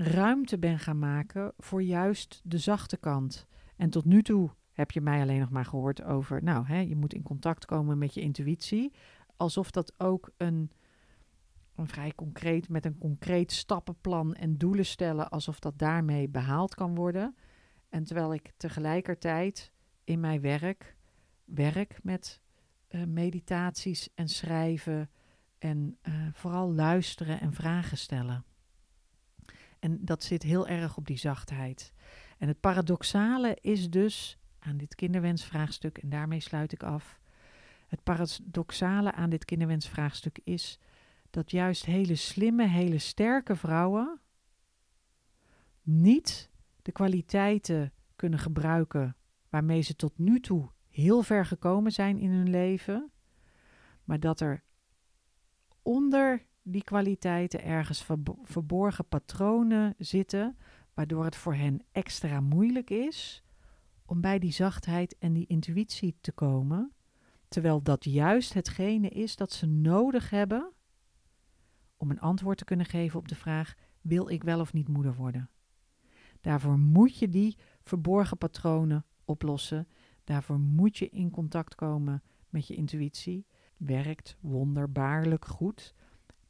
ruimte 0.00 0.58
ben 0.58 0.78
gaan 0.78 0.98
maken 0.98 1.52
voor 1.56 1.82
juist 1.82 2.40
de 2.44 2.58
zachte 2.58 2.96
kant. 2.96 3.46
En 3.76 3.90
tot 3.90 4.04
nu 4.04 4.22
toe 4.22 4.50
heb 4.72 4.90
je 4.90 5.00
mij 5.00 5.20
alleen 5.20 5.40
nog 5.40 5.50
maar 5.50 5.64
gehoord 5.64 6.02
over, 6.02 6.42
nou, 6.42 6.66
hè, 6.66 6.78
je 6.78 6.96
moet 6.96 7.14
in 7.14 7.22
contact 7.22 7.64
komen 7.64 7.98
met 7.98 8.14
je 8.14 8.20
intuïtie. 8.20 8.92
Alsof 9.36 9.70
dat 9.70 10.00
ook 10.00 10.30
een, 10.36 10.70
een 11.74 11.88
vrij 11.88 12.12
concreet, 12.14 12.68
met 12.68 12.84
een 12.84 12.98
concreet 12.98 13.52
stappenplan 13.52 14.34
en 14.34 14.56
doelen 14.56 14.86
stellen, 14.86 15.30
alsof 15.30 15.58
dat 15.58 15.78
daarmee 15.78 16.28
behaald 16.28 16.74
kan 16.74 16.94
worden. 16.94 17.36
En 17.88 18.04
terwijl 18.04 18.34
ik 18.34 18.52
tegelijkertijd 18.56 19.72
in 20.04 20.20
mijn 20.20 20.40
werk 20.40 20.96
werk 21.44 21.98
met 22.02 22.40
uh, 22.88 23.04
meditaties 23.04 24.08
en 24.14 24.28
schrijven 24.28 25.10
en 25.58 25.98
uh, 26.02 26.14
vooral 26.32 26.72
luisteren 26.72 27.40
en 27.40 27.52
vragen 27.52 27.98
stellen. 27.98 28.44
En 29.78 30.04
dat 30.04 30.24
zit 30.24 30.42
heel 30.42 30.68
erg 30.68 30.96
op 30.96 31.06
die 31.06 31.18
zachtheid. 31.18 31.92
En 32.38 32.48
het 32.48 32.60
paradoxale 32.60 33.58
is 33.60 33.90
dus 33.90 34.38
aan 34.58 34.76
dit 34.76 34.94
kinderwensvraagstuk, 34.94 35.98
en 35.98 36.08
daarmee 36.08 36.40
sluit 36.40 36.72
ik 36.72 36.82
af. 36.82 37.20
Het 37.86 38.02
paradoxale 38.02 39.12
aan 39.12 39.30
dit 39.30 39.44
kinderwensvraagstuk 39.44 40.40
is 40.44 40.78
dat 41.30 41.50
juist 41.50 41.84
hele 41.84 42.14
slimme, 42.14 42.68
hele 42.68 42.98
sterke 42.98 43.56
vrouwen 43.56 44.20
niet 45.82 46.50
de 46.82 46.92
kwaliteiten 46.92 47.92
kunnen 48.16 48.38
gebruiken 48.38 49.16
waarmee 49.48 49.80
ze 49.80 49.96
tot 49.96 50.18
nu 50.18 50.40
toe 50.40 50.70
heel 50.88 51.22
ver 51.22 51.46
gekomen 51.46 51.92
zijn 51.92 52.18
in 52.18 52.30
hun 52.30 52.50
leven, 52.50 53.10
maar 54.04 54.20
dat 54.20 54.40
er 54.40 54.62
onder 55.82 56.46
die 56.70 56.84
kwaliteiten 56.84 57.62
ergens 57.62 58.06
verborgen 58.42 59.08
patronen 59.08 59.94
zitten, 59.98 60.56
waardoor 60.94 61.24
het 61.24 61.36
voor 61.36 61.54
hen 61.54 61.82
extra 61.92 62.40
moeilijk 62.40 62.90
is 62.90 63.42
om 64.06 64.20
bij 64.20 64.38
die 64.38 64.52
zachtheid 64.52 65.18
en 65.18 65.32
die 65.32 65.46
intuïtie 65.46 66.16
te 66.20 66.32
komen, 66.32 66.92
terwijl 67.48 67.82
dat 67.82 68.04
juist 68.04 68.54
hetgene 68.54 69.08
is 69.08 69.36
dat 69.36 69.52
ze 69.52 69.66
nodig 69.66 70.30
hebben 70.30 70.72
om 71.96 72.10
een 72.10 72.20
antwoord 72.20 72.58
te 72.58 72.64
kunnen 72.64 72.86
geven 72.86 73.18
op 73.18 73.28
de 73.28 73.34
vraag: 73.34 73.74
wil 74.00 74.28
ik 74.28 74.42
wel 74.42 74.60
of 74.60 74.72
niet 74.72 74.88
moeder 74.88 75.14
worden? 75.14 75.50
Daarvoor 76.40 76.78
moet 76.78 77.18
je 77.18 77.28
die 77.28 77.56
verborgen 77.82 78.38
patronen 78.38 79.04
oplossen. 79.24 79.88
Daarvoor 80.24 80.58
moet 80.58 80.98
je 80.98 81.08
in 81.08 81.30
contact 81.30 81.74
komen 81.74 82.22
met 82.48 82.66
je 82.66 82.74
intuïtie. 82.74 83.46
Werkt 83.76 84.36
wonderbaarlijk 84.40 85.44
goed. 85.44 85.94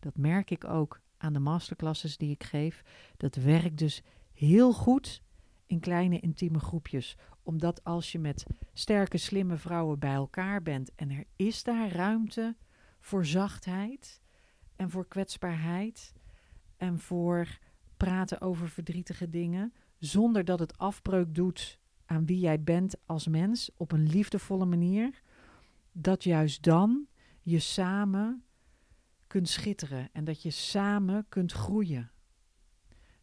Dat 0.09 0.17
merk 0.17 0.51
ik 0.51 0.65
ook 0.65 1.01
aan 1.17 1.33
de 1.33 1.39
masterclasses 1.39 2.17
die 2.17 2.31
ik 2.31 2.45
geef. 2.45 2.83
Dat 3.17 3.35
werkt 3.35 3.79
dus 3.79 4.03
heel 4.33 4.73
goed 4.73 5.23
in 5.67 5.81
kleine 5.81 6.21
intieme 6.21 6.59
groepjes. 6.59 7.17
Omdat 7.43 7.85
als 7.85 8.13
je 8.13 8.19
met 8.19 8.47
sterke, 8.73 9.19
slimme 9.19 9.57
vrouwen 9.57 9.99
bij 9.99 10.13
elkaar 10.13 10.63
bent 10.63 10.95
en 10.95 11.11
er 11.11 11.25
is 11.37 11.63
daar 11.63 11.93
ruimte 11.93 12.57
voor 13.01 13.27
zachtheid 13.27 14.21
en 14.77 14.91
voor 14.91 15.09
kwetsbaarheid 15.09 16.15
en 16.77 16.99
voor 16.99 17.59
praten 17.97 18.41
over 18.41 18.69
verdrietige 18.69 19.31
dingen, 19.31 19.73
zonder 19.99 20.45
dat 20.45 20.59
het 20.59 20.79
afbreuk 20.79 21.35
doet 21.35 21.81
aan 22.07 22.27
wie 22.27 22.39
jij 22.39 22.63
bent 22.63 22.97
als 23.07 23.27
mens 23.27 23.71
op 23.77 23.93
een 23.93 24.07
liefdevolle 24.07 24.67
manier, 24.67 25.23
dat 25.93 26.25
juist 26.25 26.63
dan 26.63 27.07
je 27.43 27.59
samen 27.59 28.43
kunt 29.29 29.49
schitteren 29.49 30.09
en 30.13 30.25
dat 30.25 30.43
je 30.43 30.51
samen 30.51 31.27
kunt 31.29 31.53
groeien. 31.53 32.11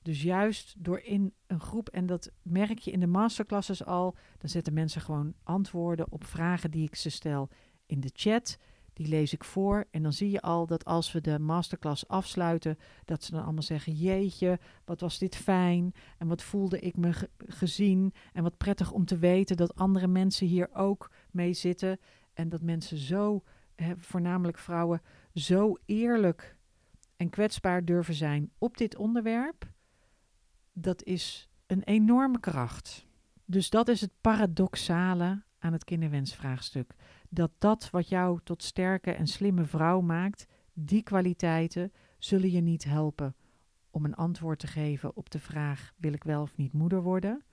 Dus 0.01 0.21
juist 0.21 0.75
door 0.77 0.99
in 0.99 1.33
een 1.47 1.59
groep, 1.59 1.89
en 1.89 2.05
dat 2.05 2.31
merk 2.41 2.79
je 2.79 2.91
in 2.91 2.99
de 2.99 3.07
masterclasses 3.07 3.85
al, 3.85 4.15
dan 4.37 4.49
zetten 4.49 4.73
mensen 4.73 5.01
gewoon 5.01 5.33
antwoorden 5.43 6.11
op 6.11 6.25
vragen 6.25 6.71
die 6.71 6.87
ik 6.87 6.95
ze 6.95 7.09
stel 7.09 7.49
in 7.85 7.99
de 7.99 8.11
chat. 8.13 8.57
Die 8.93 9.07
lees 9.07 9.33
ik 9.33 9.43
voor 9.43 9.85
en 9.91 10.03
dan 10.03 10.13
zie 10.13 10.31
je 10.31 10.41
al 10.41 10.65
dat 10.65 10.85
als 10.85 11.11
we 11.11 11.21
de 11.21 11.39
masterclass 11.39 12.07
afsluiten, 12.07 12.77
dat 13.05 13.23
ze 13.23 13.31
dan 13.31 13.43
allemaal 13.43 13.63
zeggen: 13.63 13.93
Jeetje, 13.93 14.59
wat 14.85 14.99
was 14.99 15.17
dit 15.17 15.35
fijn 15.35 15.93
en 16.17 16.27
wat 16.27 16.41
voelde 16.41 16.79
ik 16.79 16.97
me 16.97 17.29
gezien 17.37 18.13
en 18.33 18.43
wat 18.43 18.57
prettig 18.57 18.91
om 18.91 19.05
te 19.05 19.17
weten 19.17 19.57
dat 19.57 19.75
andere 19.75 20.07
mensen 20.07 20.47
hier 20.47 20.69
ook 20.73 21.11
mee 21.31 21.53
zitten 21.53 21.99
en 22.33 22.49
dat 22.49 22.61
mensen 22.61 22.97
zo, 22.97 23.43
voornamelijk 23.97 24.57
vrouwen, 24.57 25.01
zo 25.35 25.77
eerlijk 25.85 26.57
en 27.17 27.29
kwetsbaar 27.29 27.85
durven 27.85 28.13
zijn 28.13 28.51
op 28.57 28.77
dit 28.77 28.95
onderwerp 28.95 29.73
dat 30.77 31.03
is 31.03 31.49
een 31.65 31.83
enorme 31.83 32.39
kracht. 32.39 33.05
Dus 33.45 33.69
dat 33.69 33.87
is 33.87 34.01
het 34.01 34.11
paradoxale 34.21 35.43
aan 35.59 35.73
het 35.73 35.83
kinderwensvraagstuk. 35.83 36.95
Dat 37.29 37.51
dat 37.57 37.89
wat 37.89 38.09
jou 38.09 38.39
tot 38.43 38.63
sterke 38.63 39.11
en 39.11 39.27
slimme 39.27 39.65
vrouw 39.65 40.01
maakt, 40.01 40.47
die 40.73 41.03
kwaliteiten 41.03 41.91
zullen 42.17 42.51
je 42.51 42.61
niet 42.61 42.83
helpen 42.83 43.35
om 43.89 44.05
een 44.05 44.15
antwoord 44.15 44.59
te 44.59 44.67
geven 44.67 45.15
op 45.15 45.29
de 45.29 45.39
vraag: 45.39 45.93
wil 45.97 46.13
ik 46.13 46.23
wel 46.23 46.41
of 46.41 46.57
niet 46.57 46.73
moeder 46.73 47.01
worden? 47.01 47.43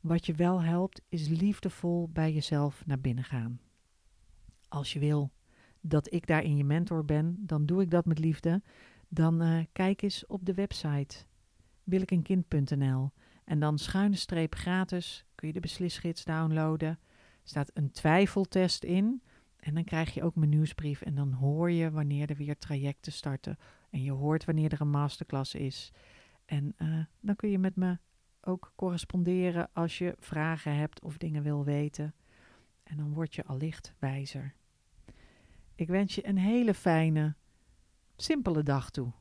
Wat 0.00 0.26
je 0.26 0.34
wel 0.34 0.62
helpt, 0.62 1.02
is 1.08 1.28
liefdevol 1.28 2.08
bij 2.08 2.32
jezelf 2.32 2.86
naar 2.86 3.00
binnen 3.00 3.24
gaan. 3.24 3.60
Als 4.68 4.92
je 4.92 4.98
wil 4.98 5.30
dat 5.80 6.12
ik 6.12 6.26
daarin 6.26 6.56
je 6.56 6.64
mentor 6.64 7.04
ben, 7.04 7.36
dan 7.38 7.66
doe 7.66 7.82
ik 7.82 7.90
dat 7.90 8.04
met 8.04 8.18
liefde. 8.18 8.62
Dan 9.08 9.42
uh, 9.42 9.64
kijk 9.72 10.02
eens 10.02 10.26
op 10.26 10.44
de 10.44 10.54
website 10.54 11.24
wilikenkind.nl. 11.84 13.10
En 13.44 13.60
dan 13.60 13.78
schuine 13.78 14.16
streep 14.16 14.54
gratis 14.54 15.24
kun 15.34 15.48
je 15.48 15.54
de 15.54 15.60
beslisgids 15.60 16.24
downloaden. 16.24 16.88
Er 16.88 16.98
staat 17.42 17.70
een 17.74 17.90
twijfeltest 17.90 18.84
in. 18.84 19.22
En 19.56 19.74
dan 19.74 19.84
krijg 19.84 20.14
je 20.14 20.22
ook 20.22 20.36
mijn 20.36 20.50
nieuwsbrief. 20.50 21.00
En 21.00 21.14
dan 21.14 21.32
hoor 21.32 21.70
je 21.70 21.90
wanneer 21.90 22.30
er 22.30 22.36
weer 22.36 22.58
trajecten 22.58 23.12
starten. 23.12 23.58
En 23.90 24.02
je 24.02 24.12
hoort 24.12 24.44
wanneer 24.44 24.72
er 24.72 24.80
een 24.80 24.90
masterclass 24.90 25.54
is. 25.54 25.92
En 26.44 26.74
uh, 26.78 27.04
dan 27.20 27.36
kun 27.36 27.50
je 27.50 27.58
met 27.58 27.76
me 27.76 27.98
ook 28.40 28.72
corresponderen 28.76 29.68
als 29.72 29.98
je 29.98 30.14
vragen 30.18 30.76
hebt 30.76 31.02
of 31.02 31.16
dingen 31.16 31.42
wil 31.42 31.64
weten. 31.64 32.14
En 32.82 32.96
dan 32.96 33.12
word 33.12 33.34
je 33.34 33.44
allicht 33.44 33.94
wijzer. 33.98 34.54
Ik 35.80 35.88
wens 35.88 36.14
je 36.14 36.26
een 36.26 36.38
hele 36.38 36.74
fijne, 36.74 37.34
simpele 38.16 38.62
dag 38.62 38.90
toe. 38.90 39.12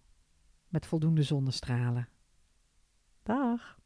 Met 0.68 0.86
voldoende 0.86 1.24
zonnestralen. 1.24 2.10
Dag. 3.24 3.79